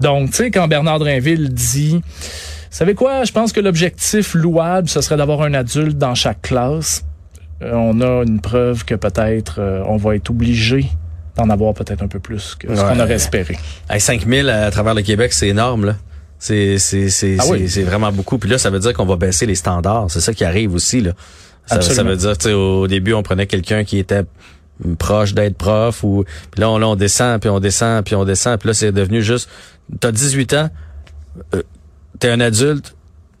Donc, 0.00 0.30
tu 0.30 0.36
sais, 0.36 0.50
quand 0.50 0.68
Bernard 0.68 1.00
Drinville 1.00 1.52
dit, 1.52 2.00
savez 2.70 2.94
quoi, 2.94 3.24
je 3.24 3.32
pense 3.32 3.52
que 3.52 3.60
l'objectif 3.60 4.34
louable, 4.34 4.88
ce 4.88 5.00
serait 5.00 5.16
d'avoir 5.16 5.42
un 5.42 5.54
adulte 5.54 5.98
dans 5.98 6.14
chaque 6.14 6.42
classe. 6.42 7.04
Euh, 7.62 7.72
on 7.74 8.00
a 8.00 8.24
une 8.24 8.40
preuve 8.40 8.84
que 8.84 8.94
peut-être 8.94 9.56
euh, 9.58 9.82
on 9.86 9.96
va 9.96 10.14
être 10.14 10.30
obligé 10.30 10.88
d'en 11.36 11.50
avoir 11.50 11.74
peut-être 11.74 12.02
un 12.02 12.08
peu 12.08 12.18
plus 12.18 12.54
que 12.54 12.74
ce 12.74 12.80
qu'on 12.80 13.00
aurait 13.00 13.14
espéré. 13.14 13.58
Hey, 13.88 14.00
5000 14.00 14.48
à 14.48 14.70
travers 14.70 14.94
le 14.94 15.02
Québec, 15.02 15.32
c'est 15.32 15.48
énorme, 15.48 15.86
là. 15.86 15.96
C'est, 16.40 16.78
c'est, 16.78 17.10
c'est, 17.10 17.36
Ah 17.38 17.42
c'est, 17.44 17.50
oui. 17.50 17.68
c'est 17.68 17.82
vraiment 17.82 18.12
beaucoup. 18.12 18.38
Puis 18.38 18.48
là, 18.48 18.58
ça 18.58 18.70
veut 18.70 18.78
dire 18.78 18.92
qu'on 18.92 19.06
va 19.06 19.16
baisser 19.16 19.44
les 19.44 19.56
standards. 19.56 20.08
C'est 20.08 20.20
ça 20.20 20.32
qui 20.32 20.44
arrive 20.44 20.74
aussi, 20.74 21.00
là. 21.00 21.12
Ça, 21.66 22.02
veut 22.02 22.16
dire, 22.16 22.38
tu 22.38 22.44
sais, 22.44 22.52
au 22.54 22.86
début, 22.86 23.12
on 23.12 23.22
prenait 23.22 23.46
quelqu'un 23.46 23.84
qui 23.84 23.98
était 23.98 24.22
proche 24.98 25.34
d'être 25.34 25.56
prof 25.56 26.04
ou 26.04 26.24
puis 26.50 26.60
là 26.60 26.70
on, 26.70 26.78
là, 26.78 26.88
on 26.88 26.94
descend 26.96 27.40
puis 27.40 27.50
on 27.50 27.58
descend 27.58 28.04
puis 28.04 28.14
on 28.14 28.24
descend 28.24 28.58
puis 28.60 28.68
là 28.68 28.74
c'est 28.74 28.92
devenu 28.92 29.22
juste 29.22 29.48
t'as 29.98 30.12
18 30.12 30.54
ans 30.54 30.70
euh, 31.54 31.62
t'es 32.18 32.30
un 32.30 32.40
adulte 32.40 32.94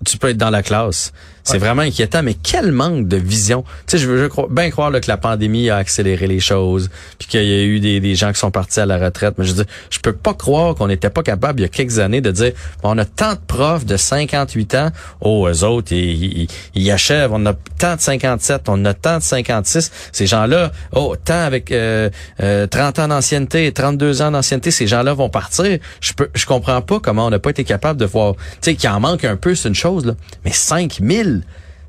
tu 0.04 0.18
peux 0.18 0.28
être 0.28 0.36
dans 0.36 0.50
la 0.50 0.62
classe 0.62 1.12
c'est 1.44 1.54
Ouais. 1.54 1.58
vraiment 1.58 1.82
inquiétant 1.82 2.22
mais 2.22 2.34
quel 2.34 2.72
manque 2.72 3.08
de 3.08 3.16
vision. 3.16 3.62
Tu 3.86 3.92
sais 3.92 3.98
je 3.98 4.08
veux 4.08 4.22
je 4.22 4.26
crois, 4.26 4.46
bien 4.50 4.70
croire 4.70 4.90
là, 4.90 5.00
que 5.00 5.08
la 5.08 5.16
pandémie 5.16 5.70
a 5.70 5.76
accéléré 5.76 6.26
les 6.26 6.40
choses 6.40 6.90
puis 7.18 7.28
qu'il 7.28 7.44
y 7.44 7.52
a 7.60 7.62
eu 7.64 7.80
des, 7.80 8.00
des 8.00 8.14
gens 8.14 8.32
qui 8.32 8.38
sont 8.38 8.50
partis 8.50 8.80
à 8.80 8.86
la 8.86 8.98
retraite. 8.98 9.34
Mais 9.38 9.44
je 9.44 9.50
veux 9.54 9.64
dire 9.64 9.72
je 9.90 9.98
peux 9.98 10.12
pas 10.12 10.34
croire 10.34 10.74
qu'on 10.74 10.88
n'était 10.88 11.10
pas 11.10 11.22
capable 11.22 11.60
il 11.60 11.62
y 11.62 11.66
a 11.66 11.68
quelques 11.68 11.98
années 11.98 12.20
de 12.20 12.30
dire 12.30 12.52
bon, 12.82 12.90
on 12.94 12.98
a 12.98 13.04
tant 13.04 13.32
de 13.34 13.40
profs 13.46 13.84
de 13.86 13.96
58 13.96 14.74
ans 14.74 14.90
oh 15.20 15.48
eux 15.48 15.64
autres 15.64 15.92
ils, 15.92 16.42
ils, 16.42 16.48
ils 16.74 16.90
achèvent 16.90 17.32
on 17.32 17.44
a 17.46 17.54
tant 17.78 17.96
de 17.96 18.00
57 18.00 18.68
on 18.68 18.84
a 18.84 18.94
tant 18.94 19.18
de 19.18 19.22
56 19.22 19.90
ces 20.12 20.26
gens-là 20.26 20.72
oh 20.92 21.14
tant 21.22 21.40
avec 21.40 21.72
euh, 21.72 22.10
euh, 22.42 22.66
30 22.66 22.98
ans 23.00 23.08
d'ancienneté 23.08 23.72
32 23.72 24.22
ans 24.22 24.30
d'ancienneté 24.30 24.70
ces 24.70 24.86
gens-là 24.86 25.14
vont 25.14 25.28
partir. 25.30 25.78
Je 26.00 26.12
peux 26.12 26.28
je 26.34 26.46
comprends 26.46 26.80
pas 26.82 27.00
comment 27.00 27.26
on 27.26 27.30
n'a 27.30 27.38
pas 27.38 27.50
été 27.50 27.64
capable 27.64 27.98
de 28.00 28.04
voir. 28.04 28.34
Tu 28.34 28.40
sais 28.62 28.74
qu'il 28.74 28.88
en 28.90 29.00
manque 29.00 29.24
un 29.24 29.36
peu 29.36 29.54
c'est 29.54 29.68
une 29.68 29.74
chose 29.74 30.04
là. 30.06 30.14
Mais 30.44 30.52
5000 30.52 31.27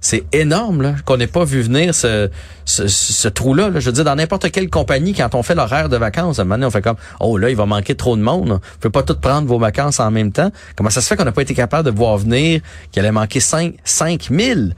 c'est 0.02 0.24
énorme 0.32 0.82
là 0.82 0.96
qu'on 1.06 1.18
n'ait 1.18 1.28
pas 1.28 1.44
vu 1.44 1.62
venir 1.62 1.94
ce, 1.94 2.30
ce, 2.66 2.88
ce 2.88 3.28
trou-là. 3.28 3.70
là. 3.70 3.80
Je 3.80 3.88
veux 3.88 3.92
dire, 3.92 4.06
dans 4.06 4.16
n'importe 4.16 4.50
quelle 4.52 4.70
compagnie, 4.70 5.14
quand 5.14 5.36
on 5.36 5.44
fait 5.44 5.56
l'horaire 5.56 5.90
de 5.90 5.98
vacances, 5.98 6.40
à 6.40 6.44
un 6.44 6.46
moment 6.46 6.56
donné, 6.56 6.68
on 6.68 6.72
fait 6.72 6.82
comme 6.82 6.96
Oh 7.20 7.38
là, 7.38 7.50
il 7.50 7.56
va 7.56 7.66
manquer 7.66 7.96
trop 7.96 8.16
de 8.16 8.22
monde. 8.22 8.50
Vous 8.50 8.60
pouvez 8.80 8.92
pas 8.92 9.04
tout 9.04 9.16
prendre 9.20 9.48
vos 9.48 9.60
vacances 9.60 10.00
en 10.00 10.12
même 10.12 10.32
temps. 10.32 10.52
Comment 10.76 10.90
ça 10.90 11.02
se 11.02 11.08
fait 11.08 11.16
qu'on 11.16 11.26
n'a 11.26 11.32
pas 11.32 11.42
été 11.42 11.54
capable 11.54 11.90
de 11.90 11.96
voir 11.96 12.18
venir 12.18 12.62
qu'il 12.92 13.02
allait 13.02 13.12
manquer 13.12 13.40
5, 13.40 13.76
5000? 13.84 14.76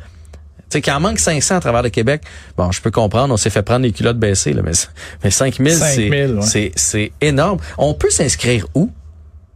Tu 0.72 0.78
sais, 0.78 0.82
qu'il 0.82 0.94
en 0.94 1.02
manque 1.02 1.20
500 1.20 1.58
à 1.58 1.60
travers 1.60 1.84
le 1.84 1.90
Québec, 1.90 2.24
bon, 2.58 2.72
je 2.72 2.82
peux 2.82 2.92
comprendre, 2.92 3.34
on 3.34 3.38
s'est 3.38 3.50
fait 3.50 3.62
prendre 3.62 3.82
les 3.82 3.92
culottes 3.92 4.18
baissées, 4.18 4.54
là, 4.54 4.62
mais, 4.64 4.72
mais 5.22 5.30
5000, 5.30 5.74
5000, 5.74 5.78
c'est, 5.82 6.10
ouais. 6.10 6.42
c'est, 6.42 6.72
c'est 6.76 7.12
énorme. 7.20 7.60
On 7.78 7.94
peut 7.94 8.10
s'inscrire 8.10 8.66
où? 8.74 8.90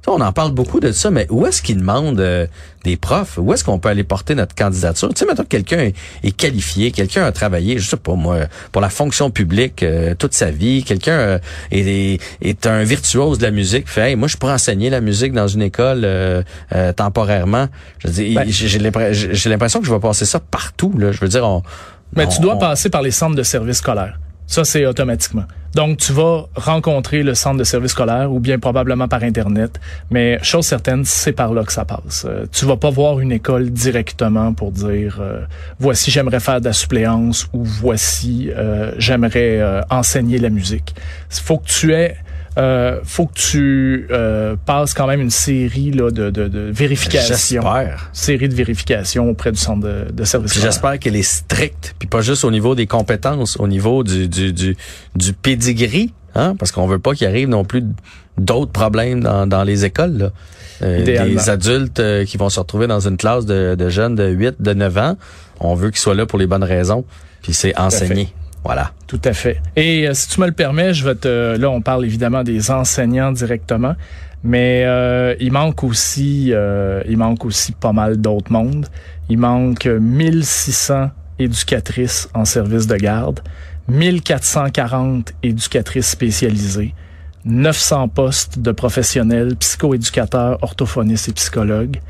On 0.08 0.22
en 0.22 0.32
parle 0.32 0.52
beaucoup 0.52 0.80
de 0.80 0.92
ça, 0.92 1.10
mais 1.12 1.26
où 1.30 1.46
est-ce 1.48 1.62
qu'ils 1.62 1.78
demandent 1.78 2.20
euh, 2.20 2.46
des 2.84 2.96
profs? 2.96 3.38
Où 3.38 3.54
est-ce 3.54 3.64
qu'on 3.64 3.80
peut 3.80 3.90
aller 3.90 4.04
porter 4.04 4.36
notre 4.36 4.54
candidature? 4.54 5.10
Tu 5.10 5.20
sais, 5.20 5.26
maintenant 5.26 5.44
que 5.44 5.50
quelqu'un 5.50 5.80
est, 5.80 5.96
est 6.24 6.32
qualifié, 6.32 6.92
quelqu'un 6.92 7.24
a 7.26 7.32
travaillé, 7.32 7.80
je 7.80 7.90
sais 7.90 7.98
pas 7.98 8.14
moi, 8.14 8.42
pour 8.72 8.82
la 8.82 8.90
fonction 8.90 9.32
publique 9.32 9.82
euh, 9.84 10.14
toute 10.14 10.34
sa 10.34 10.52
vie, 10.52 10.84
quelqu'un 10.84 11.18
euh, 11.18 11.40
est, 11.72 12.66
un 12.68 12.84
virtuose 12.84 13.38
de 13.40 13.44
la 13.44 13.52
musique, 13.52 13.88
fait 13.90 14.12
hey, 14.12 14.16
moi 14.16 14.28
je 14.28 14.38
pourrais 14.38 14.54
enseigner 14.54 14.90
la 14.90 15.02
musique 15.02 15.34
dans 15.34 15.48
une 15.48 15.62
école 15.64 16.02
euh, 16.06 16.44
euh, 16.74 16.94
temporairement. 16.94 17.68
Je 18.00 18.08
Ben- 18.36 18.46
j'ai 18.48 18.68
j'ai 18.68 18.80
l'impre- 18.80 19.12
j'ai- 19.12 19.34
j'ai 19.34 19.50
l'impression 19.50 19.80
que 19.80 19.88
je 19.88 19.94
vais 19.94 20.00
passer 20.00 20.26
ça 20.26 20.40
partout. 20.40 20.94
Là. 20.98 21.12
Je 21.12 21.20
veux 21.20 21.28
dire, 21.28 21.44
on, 21.46 21.64
Mais 22.16 22.26
on- 22.26 22.30
tu 22.30 22.42
dois 22.42 22.56
on- 22.56 22.60
passer 22.60 22.90
par 22.90 23.02
les 23.02 23.12
centres 23.12 23.36
de 23.36 23.44
services 23.44 23.78
scolaires. 23.78 24.20
Ça, 24.48 24.64
c'est 24.64 24.86
automatiquement. 24.86 25.46
Donc, 25.76 25.98
tu 25.98 26.14
vas 26.14 26.46
rencontrer 26.56 27.22
le 27.22 27.36
centre 27.36 27.58
de 27.58 27.66
services 27.66 27.92
scolaires 27.92 28.32
ou 28.32 28.40
bien 28.40 28.60
probablement 28.60 29.10
par 29.10 29.24
Internet. 29.24 29.82
Mais 30.10 30.40
chose 30.42 30.66
certaine, 30.66 31.04
c'est 31.04 31.34
par 31.34 31.54
là 31.54 31.66
que 31.66 31.74
ça 31.74 31.84
passe. 31.84 32.26
Euh, 32.26 32.46
tu 32.50 32.66
vas 32.66 32.78
pas 32.78 32.90
voir 32.90 33.20
une 33.20 33.34
école 33.34 33.72
directement 33.72 34.54
pour 34.54 34.72
dire 34.72 35.18
euh, 35.20 35.42
voici 35.78 36.12
j'aimerais 36.12 36.40
faire 36.40 36.62
de 36.62 36.66
la 36.66 36.74
suppléance 36.74 37.50
ou 37.52 37.66
voici 37.66 38.52
euh, 38.56 38.94
j'aimerais 38.98 39.60
euh, 39.60 39.82
enseigner 39.90 40.38
la 40.38 40.50
musique. 40.50 40.96
Il 41.30 41.42
faut 41.42 41.58
que 41.58 41.68
tu 41.68 41.94
aies 41.94 42.16
euh, 42.58 43.00
faut 43.04 43.26
que 43.26 43.34
tu 43.34 44.08
euh, 44.12 44.56
passes 44.66 44.94
quand 44.94 45.08
même 45.08 45.22
une 45.22 45.30
série 45.30 45.92
là, 45.92 46.10
de, 46.12 46.30
de, 46.30 46.48
de 46.48 46.72
vérifications. 46.72 47.62
J'espère. 47.62 48.10
Série 48.14 48.48
de 48.48 48.56
vérifications 48.56 49.30
auprès 49.30 49.52
du 49.52 49.60
centre 49.60 49.86
de, 49.86 50.12
de 50.12 50.24
scolaires. 50.24 50.48
j'espère 50.54 51.00
qu'elle 51.00 51.16
est 51.16 51.24
stricte, 51.24 51.96
puis 52.00 52.08
pas 52.08 52.22
juste 52.22 52.44
au 52.46 52.52
niveau 52.52 52.76
des 52.76 52.88
compétences, 52.88 53.58
au 53.58 53.68
niveau 53.68 54.04
du 54.04 54.28
du 54.28 54.54
du, 54.54 54.78
du 55.16 55.34
pedigree, 55.34 56.14
hein, 56.34 56.56
parce 56.58 56.72
qu'on 56.72 56.88
veut 56.88 57.00
pas 57.00 57.14
qu'il 57.14 57.28
arrive 57.28 57.50
non 57.50 57.66
plus 57.66 57.84
d'autres 58.38 58.72
problèmes 58.72 59.22
dans, 59.22 59.48
dans 59.48 59.64
les 59.64 59.86
écoles. 59.86 60.18
Là. 60.18 60.32
Euh, 60.82 61.04
des 61.04 61.50
adultes 61.50 62.00
euh, 62.00 62.26
qui 62.26 62.36
vont 62.38 62.50
se 62.50 62.60
retrouver 62.60 62.88
dans 62.88 63.00
une 63.00 63.16
classe 63.16 63.46
de, 63.46 63.76
de 63.76 63.90
jeunes 63.90 64.16
de 64.16 64.28
8, 64.28 64.56
de 64.62 64.74
9 64.74 64.98
ans, 64.98 65.18
on 65.62 65.74
veut 65.74 65.90
qu'ils 65.90 66.00
soient 66.00 66.16
là 66.16 66.26
pour 66.26 66.38
les 66.38 66.48
bonnes 66.48 66.66
raisons. 66.66 67.06
Puis 67.42 67.54
c'est 67.54 67.78
enseigné. 67.80 68.34
Voilà. 68.66 68.92
Tout 69.06 69.22
à 69.24 69.34
fait. 69.34 69.62
Et 69.76 70.08
euh, 70.08 70.16
si 70.16 70.28
tu 70.28 70.42
me 70.42 70.48
le 70.48 70.52
permets, 70.52 70.92
je 70.94 71.06
vais 71.06 71.14
te. 71.14 71.56
Là, 71.56 71.70
on 71.70 71.82
parle 71.82 72.04
évidemment 72.04 72.44
des 72.44 72.72
enseignants 72.72 73.32
directement, 73.32 73.96
mais 74.44 74.84
euh, 74.86 75.36
il 75.40 75.52
manque 75.52 75.84
aussi, 75.84 76.50
euh, 76.52 77.04
il 77.08 77.18
manque 77.18 77.46
aussi 77.46 77.74
pas 77.74 77.94
mal 77.94 78.18
d'autres 78.18 78.52
mondes. 78.52 78.88
Il 79.30 79.38
manque 79.38 79.86
1600 79.86 81.12
éducatrices 81.38 82.28
en 82.34 82.44
service 82.44 82.88
de 82.88 82.96
garde, 82.96 83.42
1440 83.88 85.34
éducatrices 85.44 86.10
spécialisées, 86.10 86.96
900 87.46 88.08
postes 88.08 88.58
de 88.58 88.72
professionnels, 88.72 89.56
psychoéducateurs, 89.58 90.58
orthophonistes 90.64 91.30
et 91.30 91.34
psychologues. 91.34 92.02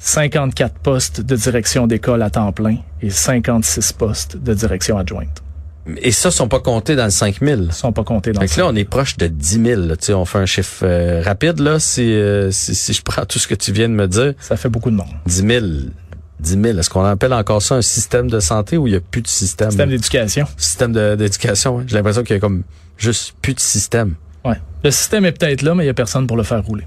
54 0.00 0.78
postes 0.78 1.20
de 1.22 1.34
direction 1.34 1.86
d'école 1.86 2.22
à 2.22 2.30
temps 2.30 2.52
plein 2.52 2.76
et 3.02 3.10
56 3.10 3.92
postes 3.94 4.36
de 4.36 4.54
direction 4.54 4.96
adjointe. 4.96 5.42
Et 5.96 6.12
ça, 6.12 6.30
sont 6.30 6.48
pas 6.48 6.60
comptés 6.60 6.96
dans 6.96 7.04
le 7.04 7.10
5000. 7.10 7.66
Ils 7.68 7.72
sont 7.72 7.92
pas 7.92 8.04
comptés 8.04 8.32
dans 8.32 8.40
Fait 8.40 8.48
que 8.48 8.60
là, 8.60 8.66
on 8.66 8.76
est 8.76 8.84
proche 8.84 9.16
de 9.16 9.26
10 9.26 9.64
000. 9.64 9.80
Là. 9.82 9.96
Tu 9.96 10.06
sais, 10.06 10.12
on 10.12 10.24
fait 10.24 10.38
un 10.38 10.46
chiffre 10.46 10.84
euh, 10.84 11.22
rapide, 11.22 11.60
là, 11.60 11.78
si, 11.78 12.12
euh, 12.12 12.50
si, 12.50 12.74
si 12.74 12.92
je 12.92 13.02
prends 13.02 13.24
tout 13.24 13.38
ce 13.38 13.48
que 13.48 13.54
tu 13.54 13.72
viens 13.72 13.88
de 13.88 13.94
me 13.94 14.06
dire. 14.06 14.34
Ça 14.40 14.56
fait 14.56 14.68
beaucoup 14.68 14.90
de 14.90 14.96
monde. 14.96 15.08
10 15.26 15.46
000. 15.46 15.66
10 16.40 16.50
000. 16.62 16.78
Est-ce 16.78 16.90
qu'on 16.90 17.04
appelle 17.04 17.32
encore 17.32 17.62
ça 17.62 17.76
un 17.76 17.82
système 17.82 18.30
de 18.30 18.40
santé 18.40 18.76
ou 18.76 18.86
il 18.86 18.92
y 18.92 18.96
a 18.96 19.00
plus 19.00 19.22
de 19.22 19.28
système? 19.28 19.70
Système 19.70 19.90
d'éducation. 19.90 20.46
Système 20.56 20.92
d'éducation, 21.16 21.76
ouais. 21.76 21.84
J'ai 21.86 21.96
l'impression 21.96 22.22
qu'il 22.22 22.34
y 22.34 22.36
a 22.36 22.40
comme 22.40 22.64
juste 22.98 23.34
plus 23.40 23.54
de 23.54 23.60
système. 23.60 24.14
Ouais. 24.44 24.60
Le 24.84 24.90
système 24.90 25.24
est 25.24 25.32
peut-être 25.32 25.62
là, 25.62 25.74
mais 25.74 25.84
il 25.84 25.86
y 25.86 25.90
a 25.90 25.94
personne 25.94 26.26
pour 26.26 26.36
le 26.36 26.42
faire 26.42 26.62
rouler. 26.64 26.86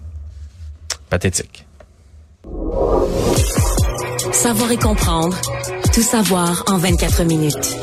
Pathétique. 1.09 1.65
Savoir 4.31 4.71
et 4.71 4.77
comprendre. 4.77 5.37
Tout 5.93 6.01
savoir 6.01 6.63
en 6.67 6.77
24 6.77 7.23
minutes. 7.25 7.77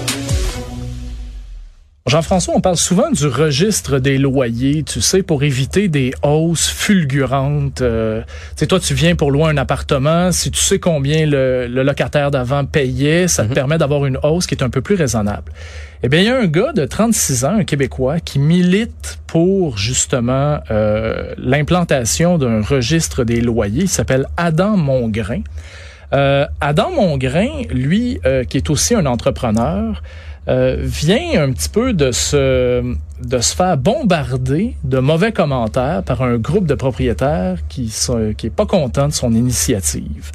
Jean-François, 2.09 2.55
on 2.57 2.61
parle 2.61 2.77
souvent 2.77 3.11
du 3.11 3.27
registre 3.27 3.99
des 3.99 4.17
loyers, 4.19 4.83
tu 4.83 5.00
sais, 5.00 5.23
pour 5.23 5.43
éviter 5.43 5.88
des 5.88 6.12
hausses 6.23 6.69
fulgurantes. 6.69 7.83
Euh, 7.83 8.23
tu 8.23 8.27
sais, 8.57 8.67
toi, 8.67 8.81
tu 8.81 8.95
viens 8.95 9.15
pour 9.15 9.31
louer 9.31 9.50
un 9.50 9.57
appartement. 9.59 10.33
Si 10.33 10.50
tu 10.50 10.61
sais 10.61 10.79
combien 10.79 11.27
le, 11.27 11.67
le 11.67 11.83
locataire 11.83 12.31
d'avant 12.31 12.65
payait, 12.65 13.29
ça 13.29 13.45
te 13.45 13.53
permet 13.53 13.77
d'avoir 13.77 14.07
une 14.07 14.19
hausse 14.23 14.47
qui 14.47 14.55
est 14.55 14.62
un 14.62 14.71
peu 14.71 14.81
plus 14.81 14.95
raisonnable. 14.95 15.53
Eh 16.03 16.09
bien, 16.09 16.21
il 16.21 16.27
y 16.27 16.31
a 16.31 16.38
un 16.38 16.47
gars 16.47 16.73
de 16.73 16.87
36 16.87 17.45
ans, 17.45 17.57
un 17.59 17.65
Québécois, 17.65 18.21
qui 18.21 18.38
milite 18.38 19.19
pour 19.27 19.77
justement 19.77 20.61
euh, 20.71 21.35
l'implantation 21.37 22.38
d'un 22.38 22.62
registre 22.62 23.25
des 23.25 23.41
loyers. 23.41 23.83
Il 23.83 23.88
s'appelle 23.88 24.27
Adam 24.37 24.77
Mongrain. 24.77 25.43
Euh, 26.12 26.47
Adam 26.61 26.91
Mongrain, 26.91 27.62
lui, 27.71 28.19
euh, 28.25 28.45
qui 28.45 28.57
est 28.57 28.71
aussi 28.71 28.95
un 28.95 29.07
entrepreneur, 29.07 30.03
euh, 30.49 30.76
vient 30.78 31.43
un 31.43 31.52
petit 31.52 31.69
peu 31.69 31.93
de 31.93 32.11
se, 32.11 32.83
de 33.23 33.38
se 33.38 33.55
faire 33.55 33.76
bombarder 33.76 34.76
de 34.85 34.99
mauvais 34.99 35.33
commentaires 35.33 36.02
par 36.02 36.23
un 36.23 36.37
groupe 36.38 36.67
de 36.67 36.75
propriétaires 36.75 37.59
qui 37.69 37.90
sont, 37.90 38.33
qui 38.37 38.47
est 38.47 38.50
pas 38.50 38.67
content 38.67 39.09
de 39.09 39.12
son 39.12 39.33
initiative. 39.35 40.33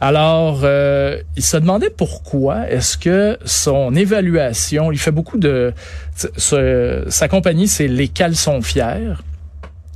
Alors, 0.00 0.60
euh, 0.64 1.22
il 1.36 1.42
se 1.42 1.56
demandait 1.56 1.88
pourquoi 1.88 2.68
est-ce 2.68 2.98
que 2.98 3.38
son 3.46 3.94
évaluation, 3.94 4.92
il 4.92 4.98
fait 4.98 5.12
beaucoup 5.12 5.38
de, 5.38 5.72
sa 6.16 7.28
compagnie, 7.28 7.68
c'est 7.68 7.88
Les 7.88 8.08
Caleçons 8.08 8.60
Fiers, 8.60 9.14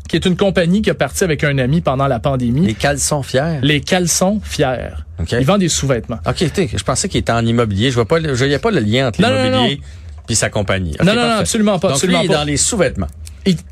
qui 0.09 0.17
est 0.17 0.25
une 0.27 0.37
compagnie 0.37 0.83
qui 0.83 0.91
a 0.91 0.95
parti 0.95 1.23
avec 1.23 1.45
un 1.45 1.59
ami 1.59 1.81
pendant 1.81 2.07
la 2.09 2.19
pandémie. 2.19 2.67
Les 2.67 2.75
caleçons 2.75 3.23
fiers. 3.23 3.59
Les 3.63 3.81
Caleçons 3.81 4.41
Fiers. 4.43 4.95
OK. 5.21 5.33
Ils 5.33 5.45
vendent 5.45 5.61
des 5.61 5.69
sous-vêtements. 5.69 6.19
OK, 6.27 6.37
je 6.77 6.83
pensais 6.83 7.09
qu'il 7.09 7.21
était 7.21 7.33
en 7.33 7.45
immobilier. 7.45 7.91
Je 7.91 7.95
vois 7.95 8.07
pas, 8.09 8.19
le- 8.19 8.31
je 8.35 8.39
voyais 8.39 8.59
pas 8.59 8.71
le 8.71 8.81
lien 8.81 9.09
entre 9.09 9.21
l'immobilier 9.23 9.81
puis 10.27 10.35
sa 10.37 10.51
compagnie. 10.51 10.95
Non, 11.01 11.15
non, 11.15 11.23
non, 11.23 11.31
absolument 11.39 11.79
pas, 11.79 11.89
Donc, 11.89 11.97
absolument 11.97 12.19
lui, 12.21 12.27
il 12.27 12.31
est 12.31 12.35
pas. 12.35 12.41
dans 12.41 12.45
les 12.47 12.57
sous-vêtements. 12.57 13.07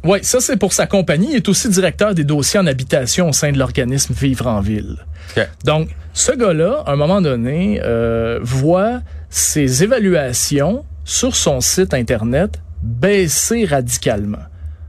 Oui, 0.04 0.18
ça 0.22 0.40
c'est 0.40 0.56
pour 0.56 0.72
sa 0.72 0.86
compagnie. 0.86 1.28
Il 1.32 1.36
est 1.36 1.48
aussi 1.50 1.68
directeur 1.68 2.14
des 2.14 2.24
dossiers 2.24 2.58
en 2.60 2.66
habitation 2.66 3.28
au 3.28 3.32
sein 3.32 3.52
de 3.52 3.58
l'organisme 3.58 4.14
Vivre 4.14 4.46
en 4.46 4.60
Ville. 4.60 4.96
OK. 5.36 5.46
Donc, 5.64 5.88
ce 6.14 6.32
gars-là, 6.32 6.82
à 6.86 6.92
un 6.92 6.96
moment 6.96 7.20
donné, 7.20 7.80
euh, 7.84 8.38
voit 8.42 9.00
ses 9.28 9.82
évaluations 9.82 10.84
sur 11.04 11.36
son 11.36 11.60
site 11.60 11.92
Internet 11.92 12.58
baisser 12.82 13.66
radicalement. 13.66 14.38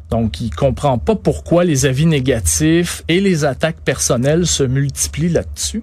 Donc, 0.10 0.40
il 0.40 0.50
comprend 0.52 0.98
pas 0.98 1.16
pourquoi 1.16 1.64
les 1.66 1.86
avis 1.86 2.06
négatifs 2.06 3.04
et 3.08 3.20
les 3.20 3.44
attaques 3.46 3.82
personnelles 3.84 4.48
se 4.48 4.64
multiplient 4.64 5.30
là-dessus. 5.30 5.82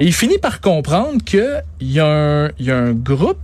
Et 0.00 0.06
il 0.06 0.12
finit 0.14 0.38
par 0.38 0.60
comprendre 0.60 1.22
qu'il 1.24 1.62
y, 1.82 2.00
a 2.00 2.06
un- 2.06 2.50
y 2.58 2.70
a 2.70 2.76
un 2.78 2.92
groupe 2.92 3.38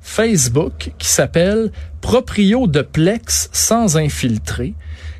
Facebook 0.00 0.92
qui 0.98 1.08
s'appelle 1.08 1.70
Proprio 2.00 2.66
de 2.66 2.82
Plex 2.82 3.50
sans 3.52 3.96
infiltrer, 3.96 4.74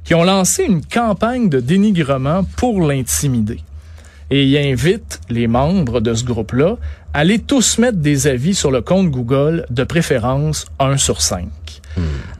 qui 0.04 0.14
ont 0.14 0.24
lancé 0.24 0.64
une 0.64 0.84
campagne 0.84 1.48
de 1.48 1.60
dénigrement 1.60 2.44
pour 2.56 2.80
l'intimider. 2.80 3.60
Et 4.30 4.44
il 4.44 4.56
invite 4.56 5.20
les 5.28 5.46
membres 5.46 6.00
de 6.00 6.14
ce 6.14 6.24
groupe-là 6.24 6.76
à 7.14 7.18
aller 7.20 7.38
tous 7.38 7.78
mettre 7.78 7.98
des 7.98 8.26
avis 8.26 8.54
sur 8.54 8.70
le 8.70 8.80
compte 8.82 9.10
Google, 9.10 9.66
de 9.70 9.84
préférence 9.84 10.66
1 10.78 10.96
sur 10.96 11.20
5. 11.20 11.48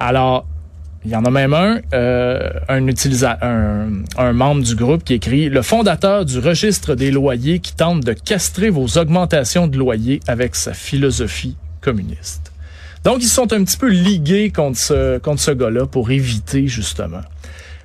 Alors, 0.01 0.47
il 1.05 1.11
y 1.13 1.17
en 1.17 1.25
a 1.25 1.31
même 1.31 1.55
un, 1.55 1.81
euh, 1.95 2.51
un 2.69 2.87
un, 2.87 3.89
un 4.17 4.33
membre 4.33 4.63
du 4.63 4.75
groupe 4.75 5.05
qui 5.05 5.15
écrit 5.15 5.49
le 5.49 5.63
fondateur 5.63 6.25
du 6.25 6.39
registre 6.39 6.95
des 6.95 7.11
loyers 7.11 7.61
qui 7.61 7.75
tente 7.75 8.05
de 8.05 8.13
castrer 8.13 8.71
vos 8.71 8.99
augmentations 8.99 9.69
de 9.69 9.79
loyers 9.79 10.21
avec 10.27 10.57
sa 10.57 10.73
philosophie 10.73 11.57
communiste. 11.81 12.53
Donc, 13.05 13.23
ils 13.23 13.29
sont 13.29 13.53
un 13.53 13.63
petit 13.65 13.77
peu 13.77 13.89
ligués 13.89 14.51
contre 14.51 14.79
ce, 14.79 15.19
contre 15.19 15.41
ce 15.41 15.53
gars-là 15.53 15.87
pour 15.87 16.11
éviter 16.11 16.67
justement. 16.67 17.21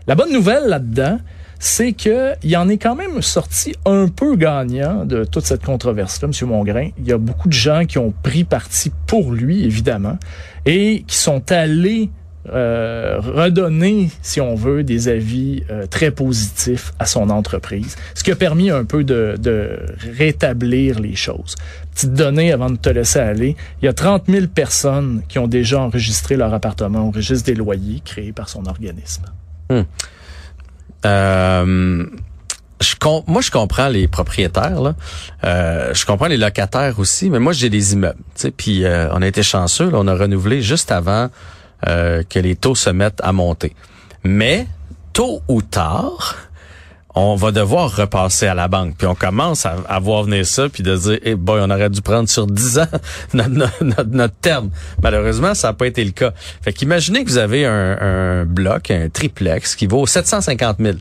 La 0.07 0.15
bonne 0.15 0.33
nouvelle 0.33 0.67
là-dedans, 0.67 1.19
c'est 1.59 1.93
que 1.93 2.33
il 2.43 2.57
en 2.57 2.67
est 2.67 2.77
quand 2.77 2.95
même 2.95 3.21
sorti 3.21 3.73
un 3.85 4.07
peu 4.09 4.35
gagnant 4.35 5.05
de 5.05 5.23
toute 5.23 5.45
cette 5.45 5.63
controverse-là, 5.63 6.27
M. 6.27 6.49
Mongrain. 6.49 6.89
Il 6.97 7.05
y 7.05 7.13
a 7.13 7.17
beaucoup 7.17 7.47
de 7.47 7.53
gens 7.53 7.85
qui 7.85 7.99
ont 7.99 8.13
pris 8.23 8.43
parti 8.43 8.91
pour 9.07 9.31
lui, 9.31 9.63
évidemment, 9.63 10.17
et 10.65 11.05
qui 11.07 11.15
sont 11.15 11.51
allés 11.51 12.09
euh, 12.49 13.19
redonner, 13.19 14.09
si 14.21 14.41
on 14.41 14.55
veut, 14.55 14.83
des 14.83 15.07
avis 15.07 15.63
euh, 15.69 15.85
très 15.87 16.11
positifs 16.11 16.91
à 16.99 17.05
son 17.05 17.29
entreprise, 17.29 17.95
ce 18.15 18.23
qui 18.23 18.31
a 18.31 18.35
permis 18.35 18.69
un 18.69 18.83
peu 18.83 19.03
de, 19.03 19.79
rétablir 20.17 20.99
les 20.99 21.15
choses. 21.15 21.55
Petite 21.93 22.13
donnée 22.13 22.51
avant 22.51 22.69
de 22.69 22.75
te 22.75 22.89
laisser 22.89 23.19
aller, 23.19 23.55
il 23.81 23.85
y 23.85 23.87
a 23.87 23.93
30 23.93 24.23
000 24.27 24.47
personnes 24.47 25.21
qui 25.29 25.39
ont 25.39 25.47
déjà 25.47 25.79
enregistré 25.79 26.35
leur 26.35 26.53
appartement 26.53 27.07
au 27.07 27.11
registre 27.11 27.45
des 27.45 27.55
loyers 27.55 28.01
créé 28.03 28.33
par 28.33 28.49
son 28.49 28.65
organisme. 28.65 29.23
Euh, 31.05 32.05
je 32.81 32.95
com- 32.99 33.23
moi, 33.27 33.41
je 33.41 33.51
comprends 33.51 33.87
les 33.87 34.07
propriétaires. 34.07 34.93
Euh, 35.43 35.93
je 35.93 36.05
comprends 36.05 36.27
les 36.27 36.37
locataires 36.37 36.99
aussi, 36.99 37.29
mais 37.29 37.39
moi, 37.39 37.53
j'ai 37.53 37.69
des 37.69 37.93
immeubles. 37.93 38.19
Puis 38.57 38.83
euh, 38.83 39.07
on 39.13 39.21
a 39.21 39.27
été 39.27 39.43
chanceux, 39.43 39.89
on 39.93 40.07
a 40.07 40.15
renouvelé 40.15 40.61
juste 40.61 40.91
avant 40.91 41.29
euh, 41.87 42.23
que 42.29 42.39
les 42.39 42.55
taux 42.55 42.75
se 42.75 42.89
mettent 42.89 43.21
à 43.23 43.31
monter. 43.31 43.75
Mais 44.23 44.67
tôt 45.13 45.41
ou 45.47 45.61
tard, 45.61 46.35
on 47.15 47.35
va 47.35 47.51
devoir 47.51 47.95
repasser 47.95 48.47
à 48.47 48.55
la 48.55 48.67
banque. 48.67 48.95
Puis 48.97 49.05
on 49.05 49.13
commence 49.13 49.67
à, 49.67 49.99
voir 49.99 50.23
venir 50.23 50.45
ça, 50.47 50.67
puis 50.69 50.81
de 50.81 50.95
dire, 50.95 51.19
eh 51.21 51.35
boy, 51.35 51.59
on 51.61 51.69
aurait 51.69 51.89
dû 51.91 52.01
prendre 52.01 52.27
sur 52.27 52.47
10 52.47 52.79
ans 52.79 52.87
notre- 53.33 53.83
notre- 53.83 54.09
notre 54.09 54.35
terme. 54.35 54.69
Malheureusement, 55.01 55.53
ça 55.53 55.67
n'a 55.67 55.73
pas 55.73 55.85
été 55.87 56.03
le 56.03 56.11
cas. 56.11 56.31
Fait 56.63 56.73
qu'imaginez 56.73 57.23
que 57.23 57.29
vous 57.29 57.37
avez 57.37 57.65
un, 57.67 57.97
un 58.01 58.45
bloc, 58.45 58.89
un 58.89 59.09
triplex 59.09 59.75
qui 59.75 59.85
vaut 59.85 60.07
750 60.07 60.77
000. 60.79 60.97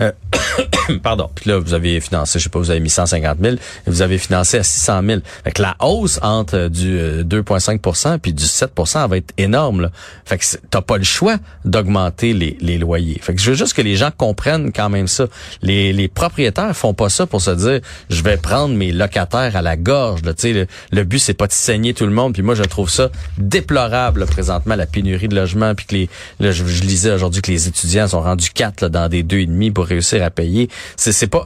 Euh, 0.00 0.12
pardon. 1.02 1.30
Puis 1.34 1.50
là, 1.50 1.58
vous 1.58 1.74
avez 1.74 2.00
financé, 2.00 2.38
je 2.38 2.44
sais 2.44 2.50
pas, 2.50 2.58
vous 2.58 2.70
avez 2.70 2.80
mis 2.80 2.90
150 2.90 3.38
000 3.40 3.54
et 3.54 3.58
vous 3.86 4.02
avez 4.02 4.18
financé 4.18 4.58
à 4.58 4.62
600 4.62 5.02
000. 5.06 5.20
Fait 5.44 5.52
que 5.52 5.62
la 5.62 5.76
hausse 5.80 6.18
entre 6.22 6.56
euh, 6.56 6.68
du 6.68 6.98
euh, 6.98 7.22
2,5% 7.24 8.18
puis 8.18 8.32
du 8.32 8.44
7 8.44 8.72
elle 8.76 9.10
va 9.10 9.16
être 9.16 9.32
énorme. 9.38 9.82
Là. 9.82 9.90
Fait 10.24 10.38
que 10.38 10.44
t'as 10.70 10.82
pas 10.82 10.98
le 10.98 11.04
choix 11.04 11.36
d'augmenter 11.64 12.32
les, 12.32 12.78
loyers. 12.78 13.18
Fait 13.22 13.34
que 13.34 13.40
je 13.40 13.50
veux 13.50 13.56
juste 13.56 13.74
que 13.74 13.82
les 13.82 13.96
gens 13.96 14.10
comprennent 14.14 14.70
quand 14.72 14.90
même 14.90 15.08
ça. 15.08 15.26
Les, 15.62 16.08
propriétaires 16.08 16.76
font 16.76 16.94
pas 16.94 17.08
ça 17.08 17.26
pour 17.26 17.40
se 17.40 17.50
dire, 17.50 17.80
je 18.10 18.22
vais 18.22 18.36
prendre 18.36 18.74
mes 18.74 18.92
locataires 18.92 19.56
à 19.56 19.62
la 19.62 19.76
gorge. 19.76 20.22
Là. 20.22 20.32
Le, 20.44 20.66
le 20.92 21.04
but, 21.04 21.18
c'est 21.18 21.34
pas 21.34 21.46
de 21.46 21.52
saigner 21.52 21.94
tout 21.94 22.06
le 22.06 22.12
monde. 22.12 22.34
Puis 22.34 22.42
moi, 22.42 22.54
je 22.54 22.62
trouve 22.62 22.90
ça 22.90 23.10
déplorable 23.38 24.26
présentement, 24.26 24.76
la 24.76 24.86
pénurie 24.86 25.28
de 25.28 25.34
logements. 25.34 25.74
Puis 25.74 25.86
que 25.86 26.06
je 26.40 26.82
lisais 26.82 27.12
aujourd'hui 27.12 27.42
que 27.42 27.50
les 27.50 27.68
étudiants 27.68 28.08
sont 28.08 28.20
rendus 28.20 28.50
quatre 28.50 28.82
là, 28.82 28.88
dans 28.88 29.08
des 29.08 29.22
deux 29.22 29.38
et 29.38 29.46
demi 29.46 29.70
pour 29.70 29.85
réussir 29.86 30.22
à 30.22 30.30
payer. 30.30 30.68
C'est, 30.96 31.26
pas, 31.26 31.44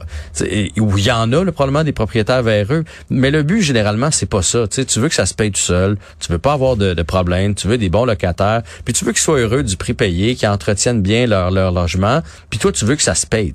où 0.77 0.97
il 0.97 1.03
y 1.03 1.11
en 1.11 1.31
a, 1.31 1.43
le 1.43 1.51
probablement 1.51 1.83
des 1.83 1.91
propriétaires 1.91 2.43
véreux, 2.43 2.83
mais 3.09 3.31
le 3.31 3.43
but 3.43 3.61
généralement 3.61 4.11
c'est 4.11 4.25
pas 4.25 4.41
ça. 4.41 4.67
Tu 4.67 4.99
veux 4.99 5.09
que 5.09 5.15
ça 5.15 5.25
se 5.25 5.33
paye 5.33 5.51
tout 5.51 5.61
seul, 5.61 5.97
tu 6.19 6.31
veux 6.31 6.39
pas 6.39 6.53
avoir 6.53 6.75
de, 6.75 6.93
de 6.93 7.03
problème, 7.03 7.55
tu 7.55 7.67
veux 7.67 7.77
des 7.77 7.89
bons 7.89 8.05
locataires, 8.05 8.61
puis 8.85 8.93
tu 8.93 9.05
veux 9.05 9.11
qu'ils 9.11 9.21
soient 9.21 9.39
heureux 9.39 9.63
du 9.63 9.77
prix 9.77 9.93
payé, 9.93 10.35
qu'ils 10.35 10.49
entretiennent 10.49 11.01
bien 11.01 11.27
leur, 11.27 11.51
leur 11.51 11.71
logement, 11.71 12.21
puis 12.49 12.59
toi 12.59 12.71
tu 12.71 12.85
veux 12.85 12.95
que 12.95 13.03
ça 13.03 13.15
se 13.15 13.25
paye. 13.25 13.53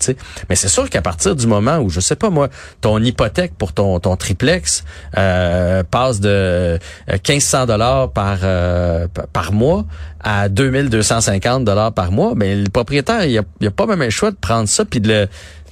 Mais 0.48 0.56
c'est 0.56 0.68
sûr 0.68 0.88
qu'à 0.90 1.02
partir 1.02 1.36
du 1.36 1.46
moment 1.46 1.78
où 1.78 1.90
je 1.90 2.00
sais 2.00 2.16
pas 2.16 2.30
moi, 2.30 2.48
ton 2.80 3.02
hypothèque 3.02 3.54
pour 3.56 3.72
ton 3.72 4.00
ton 4.00 4.16
triplex 4.16 4.84
euh, 5.16 5.82
passe 5.82 6.20
de 6.20 6.78
1500 7.08 7.58
euh, 7.62 7.66
dollars 7.66 8.10
par 8.12 8.38
euh, 8.42 9.06
par 9.32 9.52
mois 9.52 9.84
à 10.28 10.48
2250 10.48 11.64
dollars 11.64 11.92
par 11.92 12.10
mois, 12.10 12.32
mais 12.34 12.56
le 12.56 12.68
propriétaire, 12.68 13.24
il 13.24 13.38
a, 13.38 13.42
a 13.42 13.70
pas 13.70 13.86
même 13.86 14.02
un 14.02 14.10
choix 14.10 14.32
de 14.32 14.36
prendre 14.36 14.68
ça 14.68 14.84
puis 14.84 15.00
de 15.00 15.08
le 15.08 15.28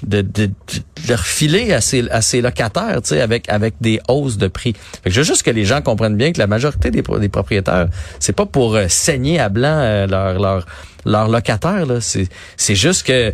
de, 0.07 0.21
de, 0.21 0.47
de, 1.09 1.15
refiler 1.15 1.73
à 1.73 1.81
ses, 1.81 2.09
à 2.11 2.21
ses 2.21 2.41
locataires, 2.41 3.01
tu 3.03 3.09
sais, 3.09 3.21
avec 3.21 3.49
avec 3.49 3.75
des 3.81 4.01
hausses 4.07 4.37
de 4.37 4.47
prix. 4.47 4.75
Fait 5.03 5.09
que 5.09 5.11
je 5.11 5.21
veux 5.21 5.27
juste 5.27 5.43
que 5.43 5.51
les 5.51 5.65
gens 5.65 5.81
comprennent 5.81 6.17
bien 6.17 6.31
que 6.31 6.39
la 6.39 6.47
majorité 6.47 6.91
des, 6.91 7.03
des 7.03 7.29
propriétaires, 7.29 7.89
c'est 8.21 8.35
pas 8.35 8.47
pour 8.47 8.77
euh, 8.77 8.87
saigner 8.89 9.41
à 9.41 9.49
blanc 9.49 9.79
euh, 9.81 10.07
leur 10.07 10.39
leur 10.39 10.67
leurs 11.05 11.29
locataires. 11.29 11.87
C'est, 12.01 12.29
c'est 12.57 12.75
juste 12.75 13.07
que 13.07 13.33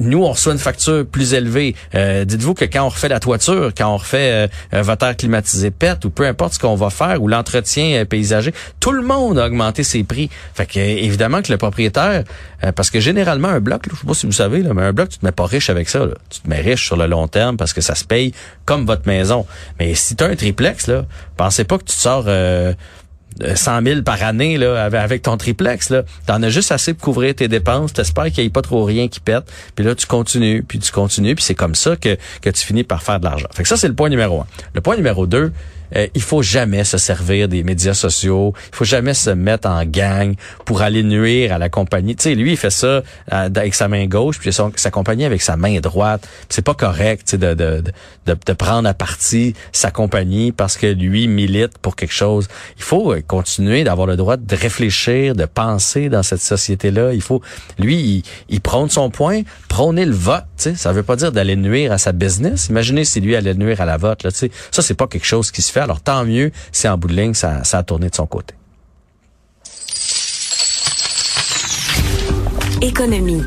nous, 0.00 0.24
on 0.24 0.32
reçoit 0.32 0.52
une 0.52 0.58
facture 0.58 1.06
plus 1.06 1.34
élevée. 1.34 1.74
Euh, 1.94 2.24
dites-vous 2.24 2.54
que 2.54 2.64
quand 2.64 2.84
on 2.84 2.88
refait 2.88 3.08
la 3.08 3.20
toiture, 3.20 3.72
quand 3.76 3.92
on 3.92 3.96
refait 3.96 4.48
euh, 4.74 4.82
votre 4.82 5.06
air 5.06 5.16
climatisé 5.16 5.70
pète 5.70 6.04
ou 6.04 6.10
peu 6.10 6.26
importe 6.26 6.54
ce 6.54 6.58
qu'on 6.58 6.74
va 6.74 6.90
faire 6.90 7.22
ou 7.22 7.28
l'entretien 7.28 8.00
euh, 8.00 8.04
paysager, 8.04 8.52
tout 8.80 8.92
le 8.92 9.02
monde 9.02 9.38
a 9.38 9.46
augmenté 9.46 9.82
ses 9.82 10.02
prix. 10.02 10.30
Fait 10.54 10.66
que 10.66 10.78
évidemment 10.78 11.42
que 11.42 11.52
le 11.52 11.58
propriétaire, 11.58 12.24
euh, 12.64 12.72
parce 12.72 12.90
que 12.90 13.00
généralement 13.00 13.48
un 13.48 13.60
bloc, 13.60 13.86
là, 13.86 13.92
je 13.94 14.00
sais 14.00 14.06
pas 14.06 14.14
si 14.14 14.26
vous 14.26 14.32
savez, 14.32 14.62
là, 14.62 14.72
mais 14.74 14.82
un 14.82 14.92
bloc, 14.92 15.10
tu 15.10 15.18
te 15.18 15.24
mets 15.24 15.32
pas 15.32 15.46
riche 15.46 15.70
avec 15.70 15.88
ça. 15.88 16.06
Tu 16.30 16.40
te 16.40 16.48
mets 16.48 16.60
riche 16.60 16.86
sur 16.86 16.96
le 16.96 17.06
long 17.06 17.28
terme 17.28 17.56
parce 17.56 17.72
que 17.72 17.80
ça 17.80 17.94
se 17.94 18.04
paye 18.04 18.32
comme 18.64 18.86
votre 18.86 19.06
maison. 19.06 19.46
Mais 19.78 19.94
si 19.94 20.16
tu 20.16 20.24
as 20.24 20.28
un 20.28 20.36
triplex, 20.36 20.86
là, 20.86 21.04
pensez 21.36 21.64
pas 21.64 21.78
que 21.78 21.84
tu 21.84 21.94
sors 21.94 22.24
100 23.54 23.82
000 23.84 24.02
par 24.02 24.22
année 24.22 24.58
là, 24.58 24.84
avec 24.84 25.22
ton 25.22 25.36
triplex. 25.36 25.90
Là. 25.90 26.02
T'en 26.26 26.42
as 26.42 26.48
juste 26.48 26.72
assez 26.72 26.94
pour 26.94 27.04
couvrir 27.04 27.34
tes 27.34 27.48
dépenses. 27.48 27.92
T'espères 27.92 28.30
qu'il 28.30 28.44
n'y 28.44 28.48
ait 28.48 28.50
pas 28.50 28.62
trop 28.62 28.84
rien 28.84 29.08
qui 29.08 29.20
pète. 29.20 29.50
Puis 29.74 29.84
là, 29.84 29.94
tu 29.94 30.06
continues, 30.06 30.62
puis 30.66 30.78
tu 30.78 30.92
continues. 30.92 31.34
Puis 31.34 31.44
c'est 31.44 31.54
comme 31.54 31.74
ça 31.74 31.96
que, 31.96 32.16
que 32.42 32.50
tu 32.50 32.64
finis 32.64 32.84
par 32.84 33.02
faire 33.02 33.20
de 33.20 33.24
l'argent. 33.24 33.48
Fait 33.52 33.62
que 33.62 33.68
ça, 33.68 33.76
c'est 33.76 33.88
le 33.88 33.94
point 33.94 34.08
numéro 34.08 34.40
un. 34.40 34.46
Le 34.74 34.80
point 34.80 34.96
numéro 34.96 35.26
deux, 35.26 35.52
euh, 35.96 36.06
il 36.14 36.22
faut 36.22 36.42
jamais 36.42 36.84
se 36.84 36.98
servir 36.98 37.48
des 37.48 37.62
médias 37.62 37.94
sociaux. 37.94 38.54
Il 38.72 38.76
faut 38.76 38.84
jamais 38.84 39.14
se 39.14 39.30
mettre 39.30 39.68
en 39.68 39.84
gang 39.84 40.34
pour 40.64 40.82
aller 40.82 41.02
nuire 41.02 41.52
à 41.52 41.58
la 41.58 41.68
compagnie. 41.68 42.16
Tu 42.16 42.24
sais, 42.24 42.34
lui, 42.34 42.52
il 42.52 42.56
fait 42.56 42.70
ça 42.70 42.86
euh, 42.86 43.02
avec 43.30 43.74
sa 43.74 43.88
main 43.88 44.06
gauche, 44.06 44.38
puis 44.38 44.52
sa 44.52 44.90
compagnie 44.90 45.24
avec 45.24 45.42
sa 45.42 45.56
main 45.56 45.78
droite. 45.80 46.26
C'est 46.48 46.62
pas 46.62 46.74
correct, 46.74 47.24
tu 47.26 47.30
sais, 47.32 47.38
de, 47.38 47.54
de, 47.54 47.82
de, 48.26 48.36
de, 48.46 48.52
prendre 48.52 48.88
à 48.88 48.94
partie 48.94 49.54
sa 49.72 49.90
compagnie 49.90 50.52
parce 50.52 50.76
que 50.76 50.86
lui 50.86 51.28
milite 51.28 51.78
pour 51.78 51.96
quelque 51.96 52.14
chose. 52.14 52.48
Il 52.76 52.82
faut 52.82 53.12
euh, 53.12 53.22
continuer 53.26 53.84
d'avoir 53.84 54.06
le 54.06 54.16
droit 54.16 54.36
de 54.36 54.56
réfléchir, 54.56 55.34
de 55.34 55.44
penser 55.44 56.08
dans 56.08 56.22
cette 56.22 56.42
société-là. 56.42 57.12
Il 57.12 57.22
faut, 57.22 57.40
lui, 57.78 57.96
il, 57.96 58.22
il 58.48 58.60
prône 58.60 58.90
son 58.90 59.10
point, 59.10 59.42
prôner 59.68 60.04
le 60.04 60.14
vote. 60.14 60.44
Tu 60.56 60.64
sais, 60.64 60.74
ça 60.74 60.92
veut 60.92 61.02
pas 61.02 61.16
dire 61.16 61.32
d'aller 61.32 61.56
nuire 61.56 61.92
à 61.92 61.98
sa 61.98 62.12
business. 62.12 62.68
Imaginez 62.68 63.04
si 63.04 63.20
lui 63.20 63.36
allait 63.36 63.54
nuire 63.54 63.80
à 63.80 63.86
la 63.86 63.96
vote. 63.96 64.22
Là, 64.22 64.30
tu 64.30 64.38
sais, 64.38 64.50
ça, 64.70 64.82
c'est 64.82 64.94
pas 64.94 65.06
quelque 65.06 65.26
chose 65.26 65.50
qui 65.50 65.62
se 65.62 65.72
fait 65.72 65.79
alors 65.80 66.00
tant 66.00 66.24
mieux 66.24 66.50
si 66.72 66.88
en 66.88 66.96
bout 66.96 67.08
de 67.08 67.14
ligne, 67.14 67.34
ça, 67.34 67.64
ça 67.64 67.78
a 67.78 67.82
tourné 67.82 68.08
de 68.08 68.14
son 68.14 68.26
côté. 68.26 68.54
Économie. 72.82 73.42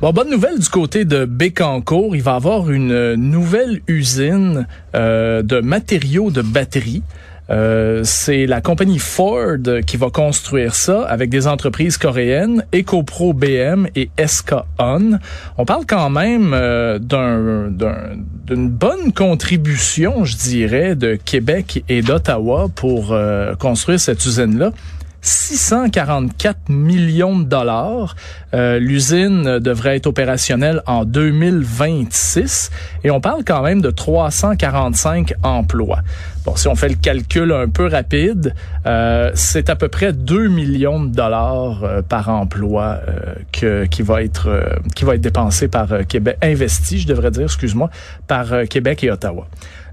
Bon, 0.00 0.12
bonne 0.12 0.30
nouvelle 0.30 0.60
du 0.60 0.68
côté 0.68 1.04
de 1.04 1.24
Bécancourt. 1.24 2.14
Il 2.14 2.22
va 2.22 2.32
y 2.32 2.36
avoir 2.36 2.70
une 2.70 3.14
nouvelle 3.14 3.80
usine 3.88 4.68
euh, 4.94 5.42
de 5.42 5.58
matériaux 5.58 6.30
de 6.30 6.40
batterie. 6.40 7.02
Euh, 7.50 8.02
c'est 8.04 8.46
la 8.46 8.60
compagnie 8.60 8.98
Ford 8.98 9.56
qui 9.86 9.96
va 9.96 10.10
construire 10.10 10.74
ça 10.74 11.04
avec 11.04 11.30
des 11.30 11.46
entreprises 11.46 11.96
coréennes, 11.96 12.64
EcoPro 12.74 13.32
BM 13.32 13.88
et 13.96 14.10
SK 14.24 14.54
On. 14.78 15.18
On 15.56 15.64
parle 15.64 15.86
quand 15.86 16.10
même 16.10 16.52
euh, 16.52 16.98
d'une 16.98 18.68
bonne 18.68 19.12
contribution, 19.12 20.24
je 20.24 20.36
dirais, 20.36 20.94
de 20.94 21.14
Québec 21.14 21.84
et 21.88 22.02
d'Ottawa 22.02 22.68
pour 22.74 23.12
euh, 23.12 23.54
construire 23.54 24.00
cette 24.00 24.24
usine-là. 24.24 24.72
644 25.20 26.68
millions 26.68 27.38
de 27.38 27.44
dollars. 27.44 28.16
Euh, 28.54 28.78
L'usine 28.78 29.58
devrait 29.58 29.96
être 29.96 30.06
opérationnelle 30.06 30.82
en 30.86 31.04
2026 31.04 32.70
et 33.04 33.10
on 33.10 33.20
parle 33.20 33.44
quand 33.44 33.62
même 33.62 33.80
de 33.80 33.90
345 33.90 35.34
emplois. 35.42 36.00
Bon, 36.44 36.56
si 36.56 36.66
on 36.68 36.74
fait 36.74 36.88
le 36.88 36.94
calcul 36.94 37.52
un 37.52 37.68
peu 37.68 37.86
rapide, 37.88 38.54
euh, 38.86 39.30
c'est 39.34 39.68
à 39.68 39.76
peu 39.76 39.88
près 39.88 40.12
2 40.14 40.48
millions 40.48 41.02
de 41.04 41.14
dollars 41.14 41.84
euh, 41.84 42.00
par 42.00 42.30
emploi 42.30 43.00
euh, 43.06 43.34
que, 43.52 43.84
qui 43.84 44.00
va 44.00 44.22
être 44.22 44.48
euh, 44.48 44.76
qui 44.94 45.04
va 45.04 45.16
être 45.16 45.20
dépensé 45.20 45.68
par 45.68 45.88
Québec, 46.08 46.38
investi, 46.40 47.00
je 47.00 47.06
devrais 47.06 47.30
dire, 47.30 47.44
excuse-moi, 47.44 47.90
par 48.26 48.46
Québec 48.70 49.04
et 49.04 49.10
Ottawa. 49.10 49.46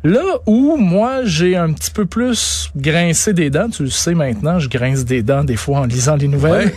Là 0.06 0.38
où 0.46 0.78
moi 0.78 1.22
j'ai 1.26 1.56
un 1.56 1.74
petit 1.74 1.90
peu 1.90 2.06
plus 2.06 2.70
grincé 2.76 3.34
des 3.34 3.50
dents, 3.50 3.70
tu 3.70 3.82
le 3.82 3.90
sais 3.90 4.14
maintenant, 4.14 4.60
je 4.60 4.70
grince 4.70 5.04
des 5.04 5.24
dents 5.24 5.44
des 5.44 5.56
fois 5.56 5.80
en 5.80 5.86
lisant 5.86 6.16
les 6.16 6.28
nouvelles. 6.28 6.72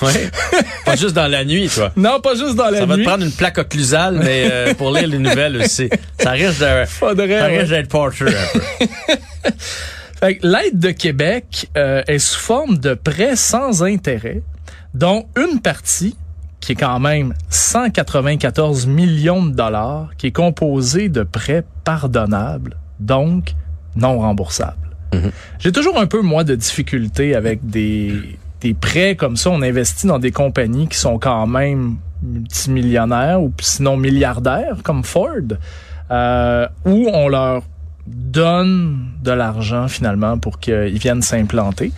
Ouais. 0.00 0.30
Pas 0.84 0.94
juste 0.94 1.14
dans 1.14 1.26
la 1.26 1.44
nuit, 1.44 1.68
toi. 1.68 1.90
Non, 1.96 2.20
pas 2.20 2.36
juste 2.36 2.54
dans 2.54 2.66
la 2.66 2.70
nuit. 2.70 2.78
Ça 2.78 2.86
va 2.86 2.96
te 2.98 3.02
prendre 3.02 3.24
une 3.24 3.32
plaque 3.32 3.58
occlusale, 3.58 4.20
mais 4.22 4.48
euh, 4.50 4.74
pour 4.74 4.92
lire 4.92 5.08
les 5.08 5.18
nouvelles 5.18 5.56
aussi. 5.56 5.90
Ça 6.20 6.30
risque 6.30 6.60
de, 6.60 6.84
Faudrait, 6.86 7.38
ça 7.38 7.46
risque 7.46 7.68
d'être 7.70 7.88
porteur 7.88 8.28
un 8.28 8.58
peu. 10.22 10.38
L'aide 10.42 10.78
de 10.78 10.90
Québec 10.92 11.68
euh, 11.76 12.02
est 12.06 12.18
sous 12.18 12.38
forme 12.38 12.78
de 12.78 12.94
prêts 12.94 13.34
sans 13.34 13.82
intérêt, 13.82 14.42
dont 14.94 15.26
une 15.36 15.60
partie 15.60 16.16
qui 16.60 16.72
est 16.72 16.76
quand 16.76 17.00
même 17.00 17.34
194 17.48 18.86
millions 18.86 19.44
de 19.44 19.52
dollars, 19.52 20.10
qui 20.18 20.28
est 20.28 20.32
composé 20.32 21.08
de 21.08 21.22
prêts 21.22 21.64
pardonnables, 21.84 22.76
donc 22.98 23.54
non 23.96 24.18
remboursables. 24.18 24.76
Mhm. 25.12 25.30
J'ai 25.58 25.72
toujours 25.72 25.98
un 25.98 26.06
peu, 26.06 26.20
moi, 26.22 26.44
de 26.44 26.54
difficulté 26.54 27.34
avec 27.34 27.66
des, 27.68 28.38
des 28.60 28.74
prêts 28.74 29.16
comme 29.16 29.36
ça. 29.36 29.50
On 29.50 29.62
investit 29.62 30.06
dans 30.06 30.18
des 30.18 30.30
compagnies 30.30 30.86
qui 30.86 30.98
sont 30.98 31.18
quand 31.18 31.46
même 31.46 31.96
multimillionnaires 32.22 33.42
ou 33.42 33.52
sinon 33.60 33.96
milliardaires, 33.96 34.76
comme 34.82 35.04
Ford, 35.04 35.56
euh, 36.10 36.66
où 36.84 37.08
on 37.12 37.28
leur 37.28 37.62
donne 38.06 39.10
de 39.22 39.30
l'argent 39.30 39.88
finalement 39.88 40.38
pour 40.38 40.58
qu'ils 40.58 40.98
viennent 40.98 41.22
s'implanter. 41.22 41.92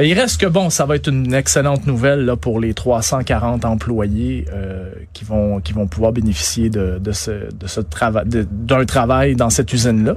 Il 0.00 0.18
reste 0.18 0.40
que 0.40 0.46
bon, 0.46 0.70
ça 0.70 0.86
va 0.86 0.96
être 0.96 1.08
une 1.08 1.34
excellente 1.34 1.86
nouvelle 1.86 2.24
là, 2.24 2.36
pour 2.36 2.60
les 2.60 2.72
340 2.72 3.64
employés 3.64 4.46
euh, 4.52 4.90
qui 5.12 5.24
vont 5.24 5.60
qui 5.60 5.72
vont 5.72 5.86
pouvoir 5.86 6.12
bénéficier 6.12 6.70
de, 6.70 6.98
de 6.98 7.12
ce 7.12 7.52
de 7.52 7.66
ce 7.66 7.80
travail 7.80 8.24
d'un 8.26 8.84
travail 8.86 9.36
dans 9.36 9.50
cette 9.50 9.72
usine 9.72 10.04
là. 10.04 10.16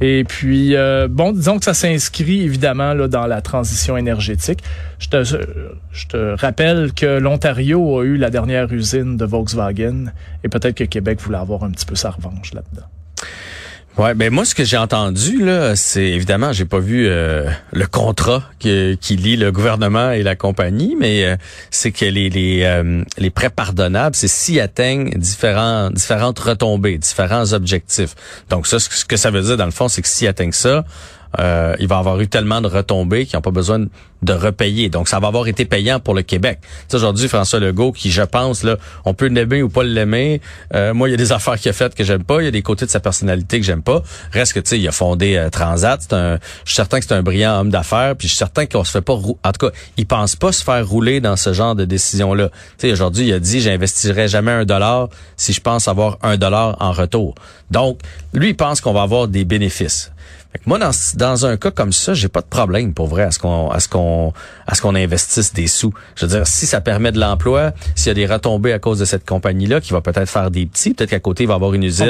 Et 0.00 0.24
puis 0.24 0.74
euh, 0.74 1.08
bon, 1.08 1.32
disons 1.32 1.58
que 1.58 1.64
ça 1.64 1.74
s'inscrit 1.74 2.42
évidemment 2.42 2.94
là 2.94 3.06
dans 3.06 3.26
la 3.26 3.42
transition 3.42 3.98
énergétique. 3.98 4.60
Je 4.98 5.08
te 5.08 5.24
je 5.24 6.06
te 6.06 6.40
rappelle 6.40 6.92
que 6.94 7.18
l'Ontario 7.18 8.00
a 8.00 8.04
eu 8.04 8.16
la 8.16 8.30
dernière 8.30 8.72
usine 8.72 9.18
de 9.18 9.24
Volkswagen 9.26 10.06
et 10.42 10.48
peut-être 10.48 10.74
que 10.74 10.84
Québec 10.84 11.20
voulait 11.20 11.38
avoir 11.38 11.64
un 11.64 11.70
petit 11.70 11.86
peu 11.86 11.96
sa 11.96 12.10
revanche 12.10 12.54
là-dedans. 12.54 12.86
Ouais, 13.98 14.14
ben 14.14 14.32
moi 14.32 14.46
ce 14.46 14.54
que 14.54 14.64
j'ai 14.64 14.78
entendu 14.78 15.44
là, 15.44 15.76
c'est 15.76 16.06
évidemment 16.06 16.54
j'ai 16.54 16.64
pas 16.64 16.78
vu 16.78 17.06
euh, 17.06 17.50
le 17.72 17.86
contrat 17.86 18.42
qui, 18.58 18.96
qui 18.98 19.16
lie 19.16 19.36
le 19.36 19.52
gouvernement 19.52 20.12
et 20.12 20.22
la 20.22 20.34
compagnie, 20.34 20.96
mais 20.98 21.26
euh, 21.26 21.36
c'est 21.70 21.92
que 21.92 22.06
les 22.06 22.30
les, 22.30 22.62
euh, 22.62 23.04
les 23.18 23.28
prêts 23.28 23.50
pardonnables, 23.50 24.16
c'est 24.16 24.28
s'ils 24.28 24.60
atteignent 24.60 25.10
différents 25.10 25.90
différentes 25.90 26.38
retombées, 26.38 26.96
différents 26.96 27.52
objectifs. 27.52 28.14
Donc 28.48 28.66
ça, 28.66 28.78
ce 28.78 29.04
que 29.04 29.18
ça 29.18 29.30
veut 29.30 29.42
dire 29.42 29.58
dans 29.58 29.66
le 29.66 29.70
fond, 29.72 29.88
c'est 29.88 30.00
que 30.00 30.08
s'ils 30.08 30.26
atteignent 30.26 30.52
ça, 30.52 30.86
euh, 31.38 31.74
il 31.78 31.88
va 31.88 31.98
avoir 31.98 32.20
eu 32.20 32.28
tellement 32.28 32.60
de 32.60 32.68
retombées 32.68 33.26
qu'ils 33.26 33.36
n'ont 33.36 33.42
pas 33.42 33.50
besoin 33.50 33.86
de 34.22 34.32
repayer. 34.32 34.88
Donc, 34.88 35.08
ça 35.08 35.18
va 35.18 35.28
avoir 35.28 35.48
été 35.48 35.64
payant 35.64 35.98
pour 35.98 36.14
le 36.14 36.22
Québec. 36.22 36.60
Aujourd'hui, 36.92 37.28
François 37.28 37.58
Legault, 37.58 37.92
qui, 37.92 38.10
je 38.10 38.22
pense, 38.22 38.62
là, 38.62 38.76
on 39.04 39.14
peut 39.14 39.26
l'aimer 39.26 39.62
ou 39.62 39.68
pas 39.68 39.82
l'aimer. 39.82 40.40
Euh, 40.74 40.94
moi, 40.94 41.08
il 41.08 41.12
y 41.12 41.14
a 41.14 41.16
des 41.16 41.32
affaires 41.32 41.58
qu'il 41.58 41.70
a 41.70 41.72
faites 41.72 41.94
que 41.94 42.04
j'aime 42.04 42.24
pas. 42.24 42.40
Il 42.40 42.44
y 42.44 42.48
a 42.48 42.52
des 42.52 42.62
côtés 42.62 42.86
de 42.86 42.90
sa 42.90 43.00
personnalité 43.00 43.58
que 43.58 43.66
j'aime 43.66 43.82
pas. 43.82 44.02
Reste 44.32 44.52
que, 44.52 44.60
tu 44.60 44.70
sais, 44.70 44.78
il 44.78 44.86
a 44.86 44.92
fondé 44.92 45.36
euh, 45.36 45.50
Transat. 45.50 46.00
Un, 46.12 46.38
je 46.64 46.70
suis 46.70 46.76
certain 46.76 47.00
que 47.00 47.06
c'est 47.06 47.14
un 47.14 47.22
brillant 47.22 47.60
homme 47.60 47.70
d'affaires. 47.70 48.14
Puis 48.16 48.28
je 48.28 48.32
suis 48.32 48.38
certain 48.38 48.66
qu'on 48.66 48.84
se 48.84 48.92
fait 48.92 49.00
pas... 49.00 49.14
En 49.14 49.52
tout 49.52 49.66
cas, 49.66 49.72
il 49.96 50.06
pense 50.06 50.36
pas 50.36 50.52
se 50.52 50.62
faire 50.62 50.86
rouler 50.86 51.20
dans 51.20 51.36
ce 51.36 51.52
genre 51.52 51.74
de 51.74 51.84
décision-là. 51.84 52.48
Tu 52.78 52.86
sais, 52.86 52.92
aujourd'hui, 52.92 53.26
il 53.26 53.32
a 53.32 53.40
dit, 53.40 53.60
j'investirai 53.60 54.28
jamais 54.28 54.52
un 54.52 54.64
dollar 54.64 55.08
si 55.36 55.52
je 55.52 55.60
pense 55.60 55.88
avoir 55.88 56.18
un 56.22 56.36
dollar 56.36 56.76
en 56.80 56.92
retour. 56.92 57.34
Donc, 57.70 58.00
lui, 58.32 58.50
il 58.50 58.56
pense 58.56 58.80
qu'on 58.80 58.92
va 58.92 59.02
avoir 59.02 59.26
des 59.28 59.44
bénéfices. 59.44 60.12
Fait 60.52 60.58
que 60.58 60.64
moi, 60.68 60.78
dans, 60.78 60.90
dans 61.14 61.46
un 61.46 61.56
cas 61.56 61.70
comme 61.70 61.92
ça, 61.94 62.12
j'ai 62.12 62.28
pas 62.28 62.42
de 62.42 62.46
problème 62.46 62.92
pour 62.92 63.06
vrai 63.06 63.22
à 63.22 63.30
ce 63.30 63.38
qu'on 63.38 63.70
à 63.70 63.80
ce 63.80 63.88
qu'on 63.88 64.34
à 64.66 64.74
ce 64.74 64.82
qu'on 64.82 64.94
investisse 64.94 65.54
des 65.54 65.66
sous. 65.66 65.94
Je 66.14 66.26
veux 66.26 66.36
dire, 66.36 66.46
si 66.46 66.66
ça 66.66 66.82
permet 66.82 67.10
de 67.10 67.18
l'emploi, 67.18 67.72
s'il 67.94 68.08
y 68.08 68.10
a 68.10 68.14
des 68.14 68.26
retombées 68.26 68.74
à 68.74 68.78
cause 68.78 68.98
de 68.98 69.06
cette 69.06 69.26
compagnie-là, 69.26 69.80
qui 69.80 69.92
va 69.94 70.02
peut-être 70.02 70.28
faire 70.28 70.50
des 70.50 70.66
petits, 70.66 70.92
peut-être 70.92 71.08
qu'à 71.10 71.20
côté 71.20 71.44
il 71.44 71.46
va 71.46 71.54
y 71.54 71.56
avoir 71.56 71.72
une 71.72 71.84
usine 71.84 72.06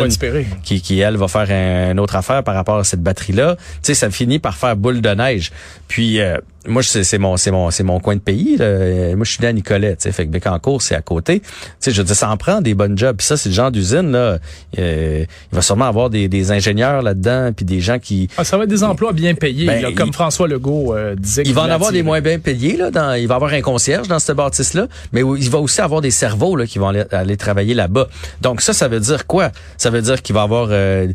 qui, 0.64 0.82
qui 0.82 0.98
elle 0.98 1.16
va 1.16 1.28
faire 1.28 1.48
un- 1.50 1.92
une 1.92 2.00
autre 2.00 2.16
affaire 2.16 2.42
par 2.42 2.56
rapport 2.56 2.78
à 2.78 2.84
cette 2.84 3.02
batterie-là. 3.02 3.54
Tu 3.56 3.62
sais, 3.82 3.94
ça 3.94 4.10
finit 4.10 4.40
par 4.40 4.56
faire 4.56 4.76
boule 4.76 5.00
de 5.00 5.10
neige. 5.10 5.52
Puis 5.86 6.20
euh, 6.20 6.38
moi, 6.66 6.82
c'est 6.82 7.02
c'est 7.04 7.18
mon 7.18 7.36
c'est 7.36 7.50
mon 7.50 7.70
c'est 7.70 7.82
mon 7.82 7.98
coin 8.00 8.14
de 8.16 8.20
pays. 8.20 8.56
Là. 8.56 9.14
Moi, 9.16 9.24
je 9.24 9.32
suis 9.32 9.40
né 9.42 9.48
à 9.48 9.52
Nicolet. 9.52 9.96
Tu 9.96 10.02
sais, 10.04 10.12
fait 10.12 10.26
que 10.26 10.30
Bécancour, 10.30 10.80
c'est 10.82 10.94
à 10.94 11.00
côté. 11.02 11.40
Tu 11.40 11.48
sais, 11.80 11.90
je 11.90 11.98
veux 12.00 12.06
dire, 12.06 12.14
ça 12.16 12.30
en 12.30 12.36
prend 12.36 12.60
des 12.60 12.74
bonnes 12.74 12.96
jobs. 12.96 13.16
Puis 13.16 13.26
ça, 13.26 13.36
c'est 13.36 13.48
le 13.48 13.54
genre 13.54 13.70
d'usine 13.70 14.12
là. 14.12 14.38
euh, 14.78 15.24
il 15.52 15.54
va 15.56 15.62
sûrement 15.62 15.86
avoir 15.86 16.10
des, 16.10 16.28
des 16.28 16.52
ingénieurs 16.52 17.02
là-dedans, 17.02 17.50
puis 17.54 17.64
des 17.64 17.80
gens 17.80 17.98
qui 17.98 18.28
Ah, 18.36 18.44
ça 18.44 18.56
va 18.56 18.64
être 18.64 18.70
des 18.70 18.84
emplois 18.84 19.12
bien 19.12 19.34
payés, 19.34 19.66
Ben, 19.66 19.82
là, 19.82 19.88
il- 19.90 19.94
comme 19.94 20.12
François 20.12 20.46
Legault 20.48 20.94
euh, 20.94 21.14
disait. 21.16 21.42
il 21.44 21.54
va 21.54 21.62
en 21.62 21.70
avoir 21.70 21.92
des 21.92 22.02
moins 22.02 22.20
bien 22.20 22.38
payés 22.38 22.76
là. 22.76 22.90
Dans, 22.90 23.14
il 23.14 23.26
va 23.26 23.34
avoir 23.36 23.52
un 23.52 23.60
concierge 23.60 24.08
dans 24.08 24.18
cette 24.18 24.36
bâtisse 24.36 24.74
là, 24.74 24.86
mais 25.12 25.20
il 25.38 25.50
va 25.50 25.58
aussi 25.58 25.80
avoir 25.80 26.00
des 26.00 26.10
cerveaux 26.10 26.56
là 26.56 26.66
qui 26.66 26.78
vont 26.78 26.88
aller, 26.88 27.04
aller 27.10 27.36
travailler 27.36 27.74
là-bas. 27.74 28.08
Donc 28.40 28.60
ça, 28.60 28.72
ça 28.72 28.88
veut 28.88 29.00
dire 29.00 29.26
quoi? 29.26 29.50
Ça 29.78 29.90
veut 29.90 30.02
dire 30.02 30.22
qu'il 30.22 30.34
va 30.34 30.42
avoir 30.42 30.68
euh, 30.70 31.08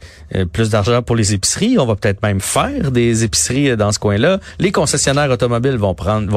plus 0.51 0.69
d'argent 0.69 1.01
pour 1.01 1.15
les 1.15 1.33
épiceries. 1.33 1.77
On 1.79 1.85
va 1.85 1.95
peut-être 1.95 2.21
même 2.21 2.41
faire 2.41 2.91
des 2.91 3.23
épiceries 3.23 3.75
dans 3.77 3.91
ce 3.91 3.99
coin-là. 3.99 4.39
Les 4.59 4.71
concessionnaires 4.71 5.31
automobiles 5.37 5.77
vont 5.77 5.93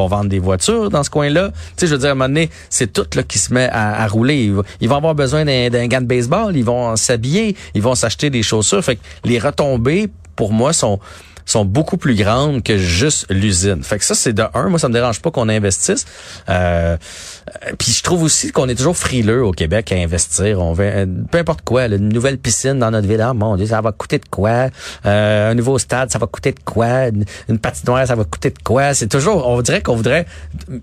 vendre 0.07 0.29
des 0.29 0.39
voitures 0.39 0.91
dans 0.91 1.03
ce 1.03 1.11
coin-là. 1.11 1.51
Tu 1.51 1.57
sais, 1.77 1.87
je 1.87 1.93
veux 1.93 1.99
dire, 1.99 2.09
à 2.11 2.13
un 2.13 2.15
moment 2.15 2.29
donné, 2.29 2.51
c'est 2.69 2.93
tout 2.93 3.07
là 3.15 3.23
qui 3.23 3.39
se 3.39 3.53
met 3.53 3.69
à, 3.73 4.07
rouler. 4.07 4.45
Ils, 4.45 4.53
vont- 4.55 4.63
ils 4.81 4.89
vont 4.89 4.97
avoir 4.97 5.15
besoin 5.15 5.45
d'un 5.45 5.87
gant 5.89 6.01
de 6.01 6.07
baseball. 6.07 6.57
Ils 6.57 6.65
vont 6.65 6.97
s'habiller. 6.97 7.57
Ils 7.75 7.83
vont 7.83 7.95
s'acheter 7.95 8.31
des 8.31 8.43
chaussures. 8.43 8.83
Fait 8.85 8.97
que 8.97 9.01
les 9.25 9.39
retombées, 9.39 10.09
pour 10.37 10.53
moi, 10.53 10.73
sont 10.73 11.01
sont 11.44 11.64
beaucoup 11.64 11.96
plus 11.96 12.14
grandes 12.14 12.62
que 12.62 12.79
juste 12.79 13.26
l'usine. 13.31 13.83
Fait 13.83 13.98
que 13.98 14.05
ça, 14.05 14.14
c'est 14.14 14.33
de 14.33 14.44
un. 14.55 14.68
Moi, 14.68 14.79
ça 14.79 14.88
me 14.88 14.94
dérange 14.94 15.20
pas 15.20 15.31
qu'on 15.31 15.48
investisse. 15.48 16.07
Euh, 16.48 16.96
euh, 17.66 17.72
Puis 17.79 17.92
je 17.92 18.03
trouve 18.03 18.22
aussi 18.22 18.53
qu'on 18.53 18.68
est 18.68 18.74
toujours 18.74 18.96
frileux 18.96 19.44
au 19.44 19.53
Québec 19.53 19.92
à 19.92 19.96
investir. 19.96 20.61
On 20.61 20.72
veut 20.72 20.85
euh, 20.85 21.07
peu 21.31 21.38
importe 21.38 21.62
quoi, 21.62 21.87
une 21.87 22.09
nouvelle 22.09 22.38
piscine 22.38 22.79
dans 22.79 22.90
notre 22.90 23.09
ville, 23.09 23.20
ah, 23.20 23.35
mon 23.35 23.57
Dieu, 23.57 23.66
ça 23.66 23.81
va 23.81 23.92
coûter 23.92 24.18
de 24.18 24.26
quoi? 24.31 24.68
Euh, 25.07 25.50
Un 25.50 25.55
nouveau 25.55 25.79
stade, 25.79 26.11
ça 26.11 26.18
va 26.18 26.26
coûter 26.26 26.53
de 26.53 26.61
quoi? 26.64 27.09
Une, 27.48 27.59
patinoire, 27.59 28.07
ça 28.07 28.14
va 28.14 28.24
coûter 28.24 28.50
de 28.50 28.59
quoi? 28.62 28.94
C'est 28.94 29.09
toujours, 29.09 29.46
on 29.46 29.61
dirait 29.62 29.83
qu'on 29.83 29.96
voudrait. 29.96 30.26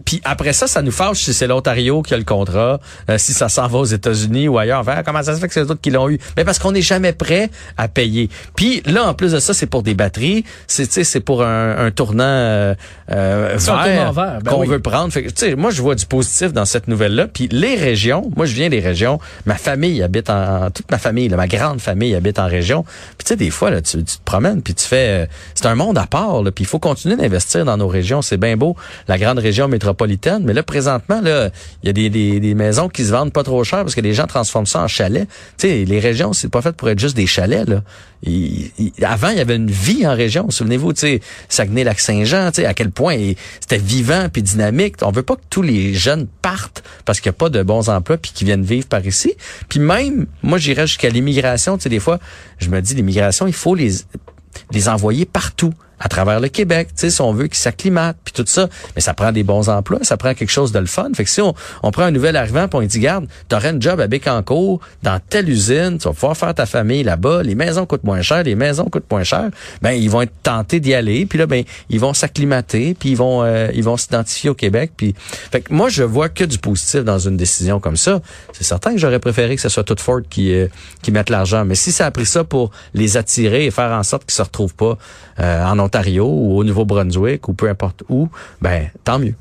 Puis 0.05 0.21
après 0.23 0.53
ça, 0.53 0.67
ça 0.67 0.81
nous 0.81 0.91
fâche 0.91 1.23
si 1.23 1.33
c'est 1.33 1.47
l'Ontario 1.47 2.01
qui 2.01 2.13
a 2.13 2.17
le 2.17 2.23
contrat, 2.23 2.79
euh, 3.09 3.17
si 3.17 3.33
ça 3.33 3.49
s'en 3.49 3.67
va 3.67 3.79
aux 3.79 3.85
États-Unis 3.85 4.47
ou 4.47 4.57
ailleurs. 4.57 4.79
Enfin, 4.79 5.03
comment 5.03 5.23
ça 5.23 5.35
se 5.35 5.39
fait 5.39 5.47
que 5.47 5.53
c'est 5.53 5.63
les 5.63 5.71
autres 5.71 5.81
qui 5.81 5.91
l'ont 5.91 6.09
eu? 6.09 6.19
Mais 6.35 6.43
parce 6.43 6.59
qu'on 6.59 6.71
n'est 6.71 6.81
jamais 6.81 7.13
prêt 7.13 7.49
à 7.77 7.87
payer. 7.87 8.29
Puis 8.55 8.81
là, 8.85 9.07
en 9.07 9.13
plus 9.13 9.31
de 9.31 9.39
ça, 9.39 9.53
c'est 9.53 9.67
pour 9.67 9.83
des 9.83 9.93
batteries. 9.93 10.43
C'est 10.67 10.87
tu 10.87 10.93
sais, 10.93 11.03
c'est 11.03 11.19
pour 11.19 11.43
un, 11.43 11.77
un 11.77 11.91
tournant 11.91 12.23
euh, 12.23 12.75
euh, 13.11 13.55
C'est 13.57 13.71
un 13.71 13.83
vert, 13.83 13.95
tournant 13.95 14.11
vert, 14.11 14.39
ben 14.43 14.51
qu'on 14.51 14.61
oui. 14.61 14.67
veut 14.67 14.79
prendre. 14.79 15.11
Fait 15.11 15.23
que, 15.23 15.29
tu 15.29 15.35
sais, 15.37 15.55
moi, 15.55 15.71
je 15.71 15.81
vois 15.81 15.95
du 15.95 16.05
positif 16.05 16.53
dans 16.53 16.65
cette 16.65 16.87
nouvelle-là. 16.87 17.27
Puis 17.27 17.47
les 17.51 17.75
régions, 17.75 18.31
moi, 18.35 18.45
je 18.45 18.53
viens 18.53 18.69
des 18.69 18.79
régions. 18.79 19.19
Ma 19.45 19.55
famille 19.55 20.01
habite 20.03 20.29
en... 20.29 20.69
Toute 20.71 20.89
ma 20.91 20.97
famille, 20.97 21.29
là, 21.29 21.37
ma 21.37 21.47
grande 21.47 21.79
famille 21.81 22.15
habite 22.15 22.39
en 22.39 22.47
région. 22.47 22.83
Puis 22.83 23.25
tu 23.25 23.27
sais, 23.29 23.35
des 23.35 23.49
fois, 23.49 23.69
là, 23.69 23.81
tu, 23.81 23.97
tu 23.97 24.17
te 24.17 24.23
promènes, 24.25 24.61
puis 24.61 24.73
tu 24.73 24.85
fais... 24.85 25.23
euh, 25.23 25.25
c'est 25.55 25.65
un 25.65 25.75
monde 25.75 25.97
à 25.97 26.05
part, 26.05 26.43
là. 26.43 26.51
Puis 26.51 26.63
il 26.63 26.67
faut 26.67 26.79
continuer 26.79 27.15
d'investir 27.15 27.65
dans 27.65 27.77
nos 27.77 27.87
régions. 27.87 28.21
C'est 28.21 28.37
bien 28.37 28.57
beau, 28.57 28.75
la 29.07 29.17
grande 29.17 29.39
région 29.39 29.67
métropolitaine. 29.67 30.43
Mais 30.43 30.53
là, 30.53 30.63
présentement, 30.63 31.21
là, 31.21 31.49
il 31.83 31.87
y 31.87 31.89
a 31.89 31.93
des, 31.93 32.09
des, 32.09 32.39
des 32.39 32.53
maisons 32.53 32.89
qui 32.89 33.03
se 33.05 33.11
vendent 33.11 33.33
pas 33.33 33.43
trop 33.43 33.63
cher 33.63 33.79
parce 33.79 33.95
que 33.95 34.01
les 34.01 34.13
gens 34.13 34.27
transforment 34.27 34.65
ça 34.65 34.81
en 34.81 34.87
chalet. 34.87 35.27
Tu 35.57 35.67
sais, 35.67 35.85
les 35.85 35.99
régions, 35.99 36.33
c'est 36.33 36.49
pas 36.49 36.61
fait 36.61 36.75
pour 36.75 36.89
être 36.89 36.99
juste 36.99 37.15
des 37.15 37.27
chalets, 37.27 37.67
là. 37.67 37.81
Avant, 39.01 39.29
il 39.29 39.37
y 39.37 39.41
avait 39.41 39.55
une 39.55 39.69
vie 39.69 40.07
en 40.07 40.15
région. 40.15 40.49
Souvenez-vous, 40.49 40.93
tu 40.93 41.01
sais, 41.01 41.21
Saguenay-Lac-Saint-Jean, 41.49 42.51
tu 42.51 42.61
sais, 42.61 42.65
à 42.65 42.73
quel 42.73 42.91
point 42.91 43.33
c'était 43.59 43.77
vivant 43.77 44.27
puis 44.31 44.41
dynamique. 44.41 44.95
On 45.01 45.11
veut 45.11 45.23
pas 45.23 45.35
que 45.35 45.45
tous 45.49 45.61
les 45.61 45.93
jeunes 45.93 46.27
partent 46.41 46.83
parce 47.05 47.19
qu'il 47.19 47.29
n'y 47.29 47.35
a 47.35 47.39
pas 47.39 47.49
de 47.49 47.61
bons 47.63 47.89
emplois 47.89 48.17
puis 48.17 48.31
qu'ils 48.31 48.47
viennent 48.47 48.63
vivre 48.63 48.87
par 48.87 49.05
ici. 49.05 49.35
Puis 49.69 49.79
même, 49.79 50.25
moi, 50.41 50.57
j'irais 50.57 50.87
jusqu'à 50.87 51.09
l'immigration. 51.09 51.77
Tu 51.77 51.83
sais, 51.83 51.89
des 51.89 51.99
fois, 51.99 52.19
je 52.57 52.69
me 52.69 52.81
dis, 52.81 52.95
l'immigration, 52.95 53.47
il 53.47 53.53
faut 53.53 53.75
les 53.75 54.89
envoyer 54.89 55.25
partout 55.25 55.73
à 55.99 56.09
travers 56.09 56.39
le 56.39 56.47
Québec, 56.47 56.89
tu 56.89 57.01
sais, 57.01 57.09
si 57.09 57.21
on 57.21 57.33
veut 57.33 57.47
qu'ils 57.47 57.57
s'acclimatent, 57.57 58.17
puis 58.23 58.33
tout 58.33 58.45
ça. 58.47 58.67
Mais 58.95 59.01
ça 59.01 59.13
prend 59.13 59.31
des 59.31 59.43
bons 59.43 59.69
emplois, 59.69 59.99
ça 60.03 60.17
prend 60.17 60.33
quelque 60.33 60.51
chose 60.51 60.71
de 60.71 60.79
le 60.79 60.85
fun. 60.85 61.09
Fait 61.15 61.23
que 61.23 61.29
si 61.29 61.41
on, 61.41 61.53
on 61.83 61.91
prend 61.91 62.03
un 62.03 62.11
nouvel 62.11 62.35
arrivant, 62.35 62.67
puis 62.67 62.79
on 62.79 62.81
dit, 62.81 62.99
garde, 62.99 63.27
t'aurais 63.49 63.69
un 63.69 63.79
job 63.79 63.99
à 63.99 64.07
Bécancour, 64.07 64.79
dans 65.03 65.19
telle 65.19 65.49
usine, 65.49 65.97
tu 65.97 66.07
vas 66.07 66.13
pouvoir 66.13 66.37
faire 66.37 66.53
ta 66.53 66.65
famille 66.65 67.03
là-bas, 67.03 67.43
les 67.43 67.55
maisons 67.55 67.85
coûtent 67.85 68.03
moins 68.03 68.21
cher, 68.21 68.43
les 68.43 68.55
maisons 68.55 68.85
coûtent 68.85 69.09
moins 69.09 69.23
cher, 69.23 69.49
ben 69.81 69.91
ils 69.91 70.09
vont 70.09 70.21
être 70.21 70.33
tentés 70.43 70.79
d'y 70.79 70.93
aller, 70.93 71.25
puis 71.25 71.39
là, 71.39 71.45
ben 71.45 71.63
ils 71.89 71.99
vont 71.99 72.13
s'acclimater, 72.13 72.93
puis 72.93 73.09
ils 73.09 73.17
vont 73.17 73.43
euh, 73.43 73.69
ils 73.73 73.83
vont 73.83 73.97
s'identifier 73.97 74.49
au 74.49 74.55
Québec. 74.55 74.91
Puis, 74.95 75.15
fait 75.51 75.61
que 75.61 75.73
moi, 75.73 75.89
je 75.89 76.03
vois 76.03 76.29
que 76.29 76.43
du 76.43 76.57
positif 76.57 77.03
dans 77.03 77.19
une 77.19 77.37
décision 77.37 77.79
comme 77.79 77.97
ça. 77.97 78.21
C'est 78.53 78.63
certain 78.63 78.91
que 78.91 78.97
j'aurais 78.97 79.19
préféré 79.19 79.55
que 79.55 79.61
ce 79.61 79.69
soit 79.69 79.83
tout 79.83 79.95
Ford 79.97 80.21
qui, 80.29 80.53
euh, 80.53 80.67
qui 81.01 81.11
mette 81.11 81.29
l'argent. 81.29 81.65
Mais 81.65 81.75
si 81.75 81.91
ça 81.91 82.05
a 82.05 82.11
pris 82.11 82.25
ça 82.25 82.43
pour 82.43 82.71
les 82.93 83.17
attirer 83.17 83.65
et 83.65 83.71
faire 83.71 83.91
en 83.91 84.03
sorte 84.03 84.25
qu'ils 84.25 84.35
se 84.35 84.41
retrouvent 84.41 84.75
pas 84.75 84.97
euh, 85.39 85.63
en 85.63 85.79
Ontario 85.87 86.27
ou 86.27 86.57
au 86.57 86.63
Nouveau-Brunswick 86.63 87.47
ou 87.47 87.53
peu 87.53 87.69
importe 87.69 88.03
où, 88.09 88.29
ben 88.61 88.89
tant 89.03 89.19
mieux. 89.19 89.35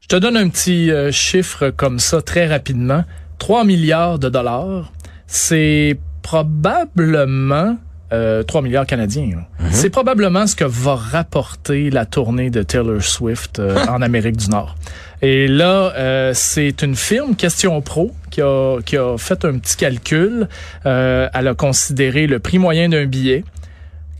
Je 0.00 0.08
te 0.08 0.16
donne 0.16 0.36
un 0.36 0.48
petit 0.48 0.90
euh, 0.90 1.12
chiffre 1.12 1.70
comme 1.70 1.98
ça 1.98 2.22
très 2.22 2.46
rapidement. 2.46 3.04
3 3.38 3.64
milliards 3.64 4.18
de 4.18 4.28
dollars, 4.28 4.92
c'est 5.26 5.98
probablement 6.22 7.76
euh, 8.12 8.42
3 8.42 8.62
milliards 8.62 8.86
canadiens. 8.86 9.30
là. 9.36 9.68
C'est 9.70 9.90
probablement 9.90 10.46
ce 10.46 10.54
que 10.54 10.64
va 10.64 10.94
rapporter 10.94 11.90
la 11.90 12.04
tournée 12.04 12.50
de 12.50 12.62
Taylor 12.62 13.02
Swift 13.02 13.58
euh, 13.58 13.86
en 13.86 14.02
Amérique 14.02 14.36
du 14.36 14.48
Nord. 14.50 14.76
Et 15.24 15.46
là, 15.46 15.92
euh, 15.96 16.32
c'est 16.34 16.82
une 16.82 16.96
firme, 16.96 17.36
Question 17.36 17.80
Pro, 17.80 18.10
qui 18.30 18.42
a, 18.42 18.80
qui 18.84 18.96
a 18.96 19.16
fait 19.18 19.44
un 19.44 19.58
petit 19.58 19.76
calcul. 19.76 20.48
Euh, 20.84 21.28
elle 21.32 21.46
a 21.46 21.54
considéré 21.54 22.26
le 22.26 22.40
prix 22.40 22.58
moyen 22.58 22.88
d'un 22.88 23.06
billet, 23.06 23.44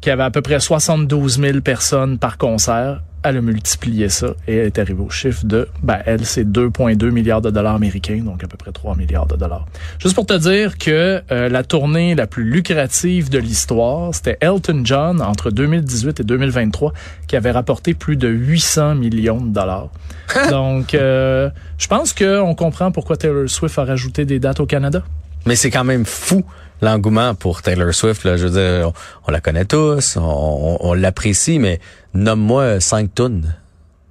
qui 0.00 0.10
avait 0.10 0.22
à 0.22 0.30
peu 0.30 0.42
près 0.42 0.60
72 0.60 1.40
000 1.40 1.60
personnes 1.60 2.18
par 2.18 2.38
concert. 2.38 3.00
Elle 3.24 3.36
a 3.36 3.40
multiplié 3.40 4.08
ça 4.08 4.34
et 4.48 4.56
elle 4.56 4.66
est 4.66 4.78
arrivée 4.78 5.02
au 5.02 5.10
chiffre 5.10 5.44
de, 5.44 5.68
ben, 5.82 6.00
elle, 6.06 6.24
c'est 6.24 6.44
2,2 6.44 7.10
milliards 7.10 7.40
de 7.40 7.50
dollars 7.50 7.76
américains, 7.76 8.20
donc 8.24 8.42
à 8.42 8.48
peu 8.48 8.56
près 8.56 8.72
3 8.72 8.96
milliards 8.96 9.26
de 9.26 9.36
dollars. 9.36 9.66
Juste 9.98 10.14
pour 10.14 10.26
te 10.26 10.36
dire 10.36 10.78
que 10.78 11.22
euh, 11.30 11.48
la 11.48 11.62
tournée 11.62 12.14
la 12.14 12.26
plus 12.26 12.44
lucrative 12.44 13.30
de 13.30 13.38
l'histoire, 13.38 14.14
c'était 14.14 14.38
Elton 14.40 14.82
John 14.84 15.22
entre 15.22 15.50
2018 15.50 16.20
et 16.20 16.24
2023, 16.24 16.92
qui 17.26 17.36
avait 17.36 17.52
rapporté 17.52 17.94
plus 17.94 18.16
de 18.16 18.28
800 18.28 18.96
millions 18.96 19.40
de 19.40 19.52
dollars. 19.52 19.90
donc, 20.50 20.94
euh, 20.94 21.50
je 21.78 21.86
pense 21.86 22.12
qu'on 22.12 22.54
comprend 22.54 22.90
pourquoi 22.90 23.16
Taylor 23.16 23.48
Swift 23.48 23.78
a 23.78 23.84
rajouté 23.84 24.24
des 24.24 24.38
dates 24.38 24.60
au 24.60 24.66
Canada. 24.66 25.02
Mais 25.46 25.56
c'est 25.56 25.70
quand 25.70 25.84
même 25.84 26.04
fou 26.04 26.44
l'engouement 26.82 27.34
pour 27.34 27.62
Taylor 27.62 27.94
Swift. 27.94 28.24
Là. 28.24 28.36
Je 28.36 28.46
veux 28.46 28.60
dire, 28.60 28.92
on, 29.26 29.30
la 29.30 29.40
connaît 29.40 29.64
tous, 29.64 30.18
on 30.20 30.94
l'apprécie, 30.94 31.58
mais 31.58 31.80
nomme-moi 32.12 32.80
cinq 32.80 33.14
tonnes 33.14 33.54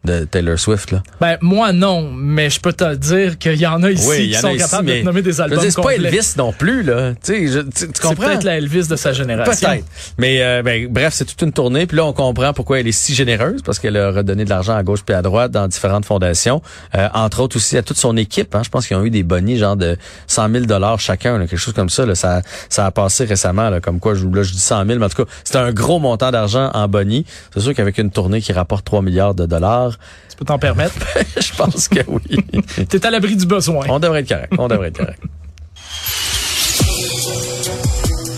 de 0.03 0.25
Taylor 0.25 0.57
Swift. 0.57 0.91
Là. 0.91 1.03
Ben 1.19 1.37
moi 1.41 1.71
non, 1.73 2.11
mais 2.11 2.49
je 2.49 2.59
peux 2.59 2.73
te 2.73 2.95
dire 2.95 3.37
qu'il 3.37 3.55
y 3.59 3.67
en 3.67 3.83
a 3.83 3.91
ici 3.91 4.09
il 4.29 4.31
qui 4.31 4.39
sont 4.39 4.49
ici, 4.49 4.57
capables 4.57 4.87
de 4.87 4.99
te 4.99 5.05
nommer 5.05 5.21
des 5.21 5.39
albums 5.41 5.59
c'est 5.61 5.81
pas. 5.81 5.91
Elvis 5.93 6.33
non 6.37 6.51
plus. 6.53 6.81
là. 6.83 7.13
Tu, 7.23 7.33
sais, 7.33 7.47
je- 7.47 7.59
tu, 7.59 7.91
tu 7.91 8.01
comprends? 8.01 8.25
peut-être 8.25 8.43
la 8.43 8.57
Elvis 8.57 8.87
de 8.87 8.95
sa 8.95 9.13
génération. 9.13 9.67
Peut-être. 9.67 9.85
Mais 10.17 10.41
euh, 10.41 10.63
ben, 10.63 10.87
bref, 10.87 11.13
c'est 11.13 11.25
toute 11.25 11.41
une 11.41 11.51
tournée. 11.51 11.85
Puis 11.85 11.97
là, 11.97 12.05
on 12.05 12.13
comprend 12.13 12.53
pourquoi 12.53 12.79
elle 12.79 12.87
est 12.87 12.91
si 12.91 13.13
généreuse, 13.13 13.61
parce 13.61 13.77
qu'elle 13.79 13.97
a 13.97 14.11
redonné 14.11 14.43
de 14.45 14.49
l'argent 14.49 14.75
à 14.75 14.83
gauche 14.83 15.01
puis 15.05 15.13
à 15.13 15.21
droite 15.21 15.51
dans 15.51 15.67
différentes 15.67 16.05
fondations. 16.05 16.61
Euh, 16.95 17.07
entre 17.13 17.41
autres 17.41 17.57
aussi 17.57 17.77
à 17.77 17.83
toute 17.83 17.97
son 17.97 18.17
équipe. 18.17 18.55
Hein. 18.55 18.61
Je 18.63 18.69
pense 18.69 18.87
qu'ils 18.87 18.97
ont 18.97 19.03
eu 19.03 19.09
des 19.11 19.23
bonnies 19.23 19.57
genre 19.57 19.75
de 19.75 19.97
100 20.27 20.49
000 20.51 20.65
dollars 20.65 20.99
chacun, 20.99 21.37
là, 21.37 21.45
quelque 21.47 21.59
chose 21.59 21.73
comme 21.73 21.89
ça. 21.89 22.05
Là. 22.05 22.15
Ça, 22.15 22.41
ça 22.69 22.85
a 22.85 22.91
passé 22.91 23.25
récemment, 23.25 23.69
là, 23.69 23.79
comme 23.81 23.99
quoi, 23.99 24.15
je, 24.15 24.25
là, 24.25 24.43
je 24.43 24.51
dis 24.51 24.59
100 24.59 24.85
000, 24.87 24.99
mais 24.99 25.05
en 25.05 25.09
tout 25.09 25.23
cas, 25.25 25.31
c'est 25.43 25.57
un 25.57 25.71
gros 25.71 25.99
montant 25.99 26.31
d'argent 26.31 26.71
en 26.73 26.87
bonnie. 26.87 27.25
C'est 27.53 27.59
sûr 27.59 27.73
qu'avec 27.75 27.97
une 27.97 28.11
tournée 28.11 28.41
qui 28.41 28.53
rapporte 28.53 28.85
3 28.85 29.01
milliards 29.01 29.35
de 29.35 29.45
dollars, 29.45 29.90
Tu 30.29 30.35
peux 30.37 30.45
t'en 30.45 30.59
permettre? 30.59 30.95
je 31.39 31.53
pense 31.55 31.87
que 31.87 31.99
oui. 32.07 32.37
T'es 32.89 33.05
à 33.05 33.11
l'abri 33.11 33.35
du 33.35 33.45
besoin. 33.45 33.85
on 33.89 33.99
devrait 33.99 34.21
être 34.21 34.29
correct. 34.29 34.53
On 34.57 34.67
devrait 34.67 34.89
être 34.89 34.97
correct. 34.97 35.21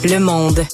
Le 0.05 0.19
monde. 0.19 0.65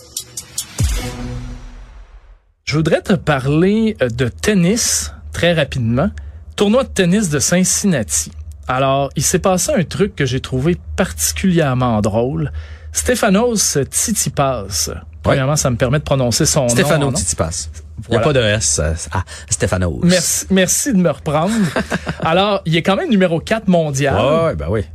Je 2.66 2.76
voudrais 2.76 3.02
te 3.02 3.14
parler 3.14 3.98
euh, 4.02 4.10
de 4.10 4.28
tennis 4.28 5.12
très 5.34 5.54
rapidement. 5.54 6.12
Tournoi 6.56 6.84
de 6.84 6.90
tennis 6.90 7.30
de 7.30 7.40
Cincinnati. 7.40 8.32
Alors, 8.68 9.10
il 9.16 9.24
s'est 9.24 9.40
passé 9.40 9.72
un 9.76 9.84
truc 9.84 10.16
que 10.16 10.26
j'ai 10.26 10.40
trouvé 10.40 10.78
particulièrement 10.96 12.02
drôle. 12.02 12.52
Stéphanos 12.92 13.78
Tsitsipas. 13.84 14.92
Premièrement, 15.24 15.56
ça 15.56 15.70
me 15.70 15.76
permet 15.76 16.00
de 16.00 16.04
prononcer 16.04 16.46
son 16.46 16.62
nom. 16.62 16.70
Stéphano 16.70 17.12
nom. 17.12 17.18
Tsitsipas. 17.18 17.70
Il 18.08 18.12
n'y 18.12 18.18
a 18.18 18.22
pas 18.22 18.32
de 18.34 18.40
S. 18.40 18.80
euh, 18.82 18.94
Ah, 19.12 19.24
Stéphanos. 19.50 20.00
Merci, 20.04 20.46
merci 20.50 20.94
de 20.94 20.98
me 20.98 21.10
reprendre. 21.10 21.54
Alors, 22.22 22.62
il 22.66 22.76
est 22.78 22.82
quand 22.84 22.96
même 22.96 23.10
numéro 23.10 23.40
4 23.40 23.68
mondial. 23.68 24.16
Ouais, 24.16 24.56
ben 24.56 24.68
oui. 24.70 24.86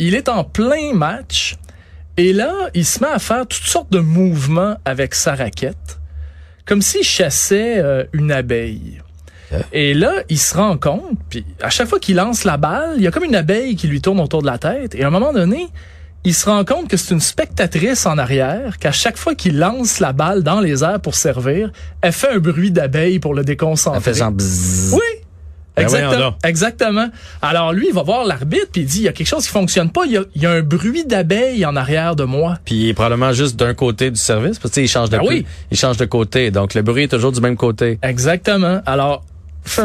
Il 0.00 0.14
est 0.16 0.28
en 0.28 0.42
plein 0.42 0.92
match 0.94 1.56
Et 2.16 2.32
là, 2.32 2.52
il 2.74 2.84
se 2.84 3.00
met 3.00 3.08
à 3.10 3.18
faire 3.20 3.46
toutes 3.46 3.66
sortes 3.68 3.92
de 3.92 4.00
mouvements 4.00 4.76
avec 4.84 5.14
sa 5.14 5.34
raquette, 5.36 6.00
comme 6.66 6.82
s'il 6.82 7.04
chassait 7.04 7.78
euh, 7.78 8.04
une 8.12 8.32
abeille. 8.32 9.00
Et 9.72 9.92
là, 9.94 10.12
il 10.30 10.38
se 10.38 10.56
rend 10.56 10.76
compte, 10.78 11.18
puis 11.28 11.44
à 11.62 11.68
chaque 11.70 11.86
fois 11.86 11.98
qu'il 12.00 12.16
lance 12.16 12.44
la 12.44 12.56
balle, 12.56 12.94
il 12.96 13.02
y 13.02 13.06
a 13.06 13.10
comme 13.10 13.24
une 13.24 13.34
abeille 13.36 13.76
qui 13.76 13.86
lui 13.86 14.00
tourne 14.00 14.18
autour 14.18 14.40
de 14.42 14.46
la 14.46 14.56
tête. 14.58 14.94
Et 14.94 15.04
à 15.04 15.08
un 15.08 15.10
moment 15.10 15.32
donné, 15.32 15.68
il 16.24 16.34
se 16.34 16.46
rend 16.46 16.64
compte 16.64 16.88
que 16.88 16.96
c'est 16.96 17.14
une 17.14 17.20
spectatrice 17.20 18.06
en 18.06 18.16
arrière, 18.18 18.78
qu'à 18.78 18.92
chaque 18.92 19.16
fois 19.16 19.34
qu'il 19.34 19.58
lance 19.58 19.98
la 19.98 20.12
balle 20.12 20.42
dans 20.42 20.60
les 20.60 20.84
airs 20.84 21.00
pour 21.00 21.14
servir, 21.14 21.72
elle 22.00 22.12
fait 22.12 22.30
un 22.30 22.38
bruit 22.38 22.70
d'abeille 22.70 23.18
pour 23.18 23.34
le 23.34 23.44
déconcentrer. 23.44 23.98
En 23.98 24.02
faisant 24.02 24.30
bzzz. 24.30 24.94
Oui. 24.94 25.00
Ben 25.74 25.84
Exactement, 25.84 26.34
exactement. 26.44 27.08
Alors 27.40 27.72
lui, 27.72 27.86
il 27.88 27.94
va 27.94 28.02
voir 28.02 28.26
l'arbitre 28.26 28.66
puis 28.70 28.82
il 28.82 28.86
dit 28.86 28.98
il 28.98 29.04
y 29.04 29.08
a 29.08 29.12
quelque 29.12 29.26
chose 29.26 29.44
qui 29.46 29.50
fonctionne 29.50 29.90
pas. 29.90 30.02
Il 30.04 30.12
y 30.12 30.16
a, 30.18 30.24
il 30.34 30.42
y 30.42 30.46
a 30.46 30.50
un 30.50 30.60
bruit 30.60 31.06
d'abeille 31.06 31.64
en 31.64 31.76
arrière 31.76 32.14
de 32.14 32.24
moi. 32.24 32.58
Puis 32.64 32.74
il 32.74 32.88
est 32.90 32.94
probablement 32.94 33.32
juste 33.32 33.56
d'un 33.56 33.72
côté 33.72 34.10
du 34.10 34.20
service, 34.20 34.58
parce 34.58 34.70
que 34.70 34.74
tu 34.74 34.74
sais, 34.74 34.84
il 34.84 34.88
change 34.88 35.08
de 35.08 35.16
Ben 35.16 35.24
oui. 35.26 35.46
il 35.70 35.78
change 35.78 35.96
de 35.96 36.04
côté, 36.04 36.50
donc 36.50 36.74
le 36.74 36.82
bruit 36.82 37.04
est 37.04 37.08
toujours 37.08 37.32
du 37.32 37.40
même 37.40 37.56
côté. 37.56 37.98
Exactement. 38.02 38.82
Alors 38.84 39.24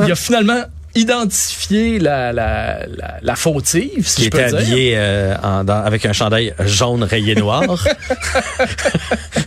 il 0.05 0.11
a 0.11 0.15
finalement 0.15 0.61
identifié 0.95 1.99
la 1.99 2.31
la 2.33 2.79
la, 2.87 3.17
la 3.21 3.35
fautive, 3.35 4.07
si 4.07 4.15
Qui 4.15 4.23
je 4.25 4.29
peux 4.29 4.39
était 4.39 4.49
dire. 4.49 4.57
habillé 4.59 4.93
euh, 4.97 5.35
en- 5.43 5.63
dans- 5.63 5.83
avec 5.83 6.05
un 6.05 6.13
chandail 6.13 6.53
jaune 6.59 7.03
rayé 7.03 7.35
noir. 7.35 7.63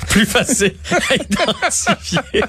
Plus 0.09 0.27
facile 0.27 0.75
à 1.11 1.15
identifier. 1.15 2.43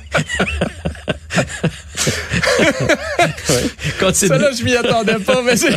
Ouais. 3.50 4.14
Ça 4.14 4.38
là, 4.38 4.50
je 4.58 4.64
m'y 4.64 4.76
attendais 4.76 5.20
pas, 5.20 5.42
mais 5.46 5.56
c'est- 5.56 5.70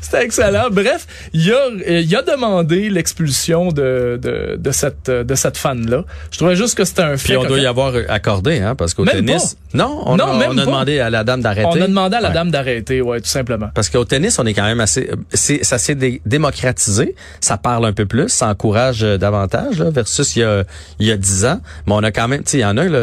c'était 0.00 0.24
excellent. 0.24 0.68
Bref, 0.70 1.06
il 1.32 1.52
a, 1.52 1.68
il 2.00 2.16
a 2.16 2.22
demandé 2.22 2.90
l'expulsion 2.90 3.68
de, 3.72 4.18
de, 4.22 4.56
de 4.58 4.70
cette, 4.70 5.10
de 5.10 5.34
cette 5.34 5.56
fan-là. 5.56 6.04
Je 6.30 6.38
trouvais 6.38 6.56
juste 6.56 6.76
que 6.76 6.84
c'était 6.84 7.02
un 7.02 7.16
fait. 7.16 7.28
Puis 7.28 7.36
on 7.36 7.44
doit 7.44 7.58
y 7.58 7.66
avoir 7.66 7.92
accordé, 8.08 8.58
hein, 8.60 8.74
parce 8.74 8.94
qu'au 8.94 9.04
tennis, 9.04 9.56
non, 9.74 10.02
on, 10.06 10.16
Non, 10.16 10.32
a, 10.32 10.38
même 10.38 10.50
on 10.50 10.58
a 10.58 10.64
pas. 10.64 10.66
demandé 10.66 11.00
à 11.00 11.10
la 11.10 11.24
dame 11.24 11.40
d'arrêter. 11.42 11.68
On 11.70 11.80
a 11.80 11.86
demandé 11.86 12.16
à 12.16 12.20
la 12.20 12.28
Ouais. 12.28 12.34
dame 12.34 12.50
d'arrêter, 12.50 13.00
ouais, 13.02 13.20
tout 13.20 13.28
simplement. 13.28 13.68
Parce 13.74 13.88
qu'au 13.88 14.04
tennis, 14.04 14.38
on 14.38 14.46
est 14.46 14.54
quand 14.54 14.64
même 14.64 14.80
assez, 14.80 15.10
c'est, 15.32 15.62
ça 15.64 15.78
s'est 15.78 15.94
dé- 15.94 16.20
démocratisé. 16.26 17.14
Ça 17.40 17.56
parle 17.56 17.84
un 17.86 17.92
peu 17.92 18.06
plus, 18.06 18.28
ça 18.28 18.48
encourage 18.48 19.02
euh, 19.04 19.16
davantage, 19.18 19.78
là, 19.78 19.90
versus 19.90 20.34
il 20.36 20.40
y 20.40 20.44
a, 20.44 20.64
il 20.98 21.06
y 21.06 21.12
a 21.12 21.16
10 21.16 21.44
ans. 21.46 21.60
Mais 21.86 21.92
on 21.94 22.02
a 22.02 22.10
quand 22.10 22.28
même, 22.28 22.42
tu 22.42 22.52
sais, 22.52 22.58
il 22.58 22.62
y 22.62 22.64
en 22.64 22.76
a, 22.76 22.84
là, 22.84 22.98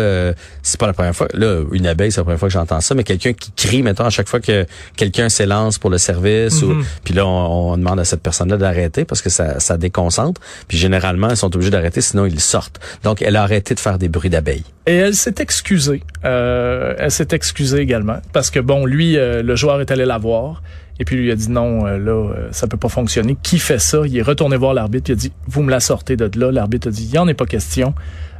c'est 0.61 0.79
pas 0.79 0.87
la 0.87 0.93
première 0.93 1.15
fois, 1.15 1.27
là, 1.33 1.61
une 1.71 1.87
abeille, 1.87 2.11
c'est 2.11 2.19
la 2.19 2.25
première 2.25 2.39
fois 2.39 2.49
que 2.49 2.53
j'entends 2.53 2.81
ça, 2.81 2.95
mais 2.95 3.03
quelqu'un 3.03 3.33
qui 3.33 3.51
crie, 3.51 3.83
mettons, 3.83 4.05
à 4.05 4.09
chaque 4.09 4.27
fois 4.27 4.39
que 4.39 4.65
quelqu'un 4.95 5.29
s'élance 5.29 5.77
pour 5.77 5.89
le 5.89 5.97
service, 5.97 6.61
ou, 6.61 6.75
puis 7.03 7.13
là, 7.13 7.25
on, 7.25 7.73
on 7.73 7.77
demande 7.77 7.99
à 7.99 8.05
cette 8.05 8.21
personne-là 8.21 8.57
d'arrêter 8.57 9.05
parce 9.05 9.21
que 9.21 9.29
ça, 9.29 9.59
ça 9.59 9.77
déconcentre. 9.77 10.41
Puis 10.67 10.77
généralement, 10.77 11.29
ils 11.29 11.37
sont 11.37 11.53
obligés 11.55 11.71
d'arrêter, 11.71 12.01
sinon 12.01 12.25
ils 12.25 12.39
sortent. 12.39 12.79
Donc, 13.03 13.21
elle 13.21 13.35
a 13.35 13.43
arrêté 13.43 13.75
de 13.75 13.79
faire 13.79 13.97
des 13.97 14.09
bruits 14.09 14.29
d'abeilles. 14.29 14.63
Et 14.85 14.95
elle 14.95 15.15
s'est 15.15 15.35
excusée. 15.39 16.03
Euh, 16.25 16.93
elle 16.97 17.11
s'est 17.11 17.29
excusée 17.31 17.79
également. 17.79 18.17
Parce 18.33 18.49
que, 18.49 18.59
bon, 18.59 18.85
lui, 18.85 19.17
euh, 19.17 19.41
le 19.41 19.55
joueur 19.55 19.81
est 19.81 19.91
allé 19.91 20.05
la 20.05 20.17
voir. 20.17 20.61
Et 20.99 21.05
puis, 21.05 21.15
lui 21.15 21.31
a 21.31 21.35
dit 21.35 21.49
non, 21.49 21.85
euh, 21.85 21.97
là, 21.97 22.11
euh, 22.11 22.47
ça 22.51 22.67
peut 22.67 22.77
pas 22.77 22.89
fonctionner. 22.89 23.35
Qui 23.41 23.59
fait 23.59 23.79
ça? 23.79 24.01
Il 24.05 24.17
est 24.17 24.21
retourné 24.21 24.57
voir 24.57 24.73
l'arbitre. 24.73 25.09
Il 25.09 25.13
a 25.13 25.15
dit, 25.15 25.31
vous 25.47 25.63
me 25.63 25.71
la 25.71 25.79
sortez 25.79 26.15
de 26.15 26.29
là. 26.39 26.51
L'arbitre 26.51 26.89
a 26.89 26.91
dit, 26.91 27.09
il 27.11 27.17
en 27.17 27.27
est 27.27 27.33
pas 27.33 27.45
question. 27.45 27.93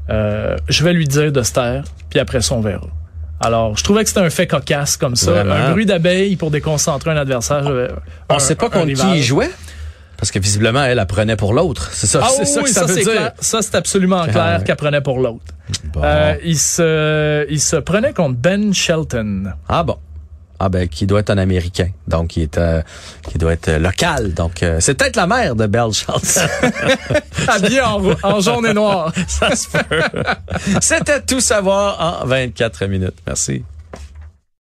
Euh, 0.10 0.58
je 0.70 0.84
vais 0.84 0.94
lui 0.94 1.08
dire 1.08 1.32
de 1.32 1.42
se 1.44 1.54
taire. 1.54 1.84
Puis 2.10 2.20
après 2.20 2.42
ça, 2.42 2.56
on 2.56 2.62
verra. 2.62 2.88
Alors, 3.39 3.76
je 3.78 3.84
trouvais 3.84 4.04
que 4.04 4.10
c'était 4.10 4.22
un 4.22 4.30
fait 4.30 4.48
cocasse 4.48 4.96
comme 4.98 5.16
ça. 5.16 5.32
Vraiment. 5.32 5.54
Un 5.54 5.72
bruit 5.72 5.86
d'abeille 5.86 6.36
pour 6.36 6.52
déconcentrer 6.52 7.12
un 7.12 7.18
adversaire. 7.18 7.63
On 8.30 8.36
un- 8.36 8.39
sait 8.39 8.56
pas 8.56 8.70
contre 8.70 8.94
qui 8.94 9.18
il 9.18 9.24
jouait. 9.24 9.50
Parce 10.18 10.32
que 10.32 10.39
visiblement, 10.39 10.84
elle 10.86 11.00
apprenait 11.00 11.36
pour 11.36 11.54
l'autre. 11.54 11.89
C'est 11.92 12.08
ça, 12.08 12.22
Ah 12.24 12.28
c'est 12.30 12.44
oui, 12.44 12.48
ça 12.48 12.62
que 12.62 12.70
ça, 12.70 12.86
veut 12.86 12.94
c'est 12.94 13.04
dire. 13.04 13.12
clair. 13.12 13.32
Ça, 13.39 13.62
c'est 13.62 13.76
absolument 13.76 14.26
clair 14.28 14.63
qu'elle 14.63 14.76
prenait 14.78 15.02
pour 15.02 15.20
l'autre. 15.20 15.44
Bon. 15.92 16.02
Euh, 16.04 16.36
il 16.46 16.58
se, 16.58 17.46
il 17.50 17.60
se 17.60 17.76
prenait 17.76 18.13
contre 18.13 18.36
Ben 18.38 18.74
Shelton. 18.74 19.52
Ah 19.68 19.84
bon. 19.84 19.98
Ah 20.60 20.70
ben, 20.70 20.88
qui 20.88 21.06
doit 21.08 21.20
être 21.20 21.30
un 21.32 21.38
Américain, 21.38 21.89
donc 22.08 22.30
qui 22.30 22.42
est, 22.42 22.58
euh, 22.58 22.82
qui 23.30 23.38
doit 23.38 23.52
être 23.54 23.68
euh, 23.70 23.80
local. 23.80 24.34
Donc, 24.34 24.63
euh, 24.63 24.78
c'est 24.80 24.94
peut-être 24.94 25.16
la 25.18 25.28
mère 25.28 25.56
de 25.56 25.66
Belle 25.68 25.92
Charlton. 25.92 26.48
habillé 27.48 27.82
en, 27.82 27.98
ro- 27.98 28.13
en 28.24 28.39
jaune 28.39 28.66
et 28.68 28.74
noir. 28.74 29.12
Ça 29.28 29.56
se 29.56 29.68
peut. 29.70 30.02
C'était 30.80 31.22
tout 31.22 31.42
savoir 31.42 32.22
en 32.24 32.26
24 32.28 32.86
minutes. 32.86 33.16
Merci. 33.28 33.63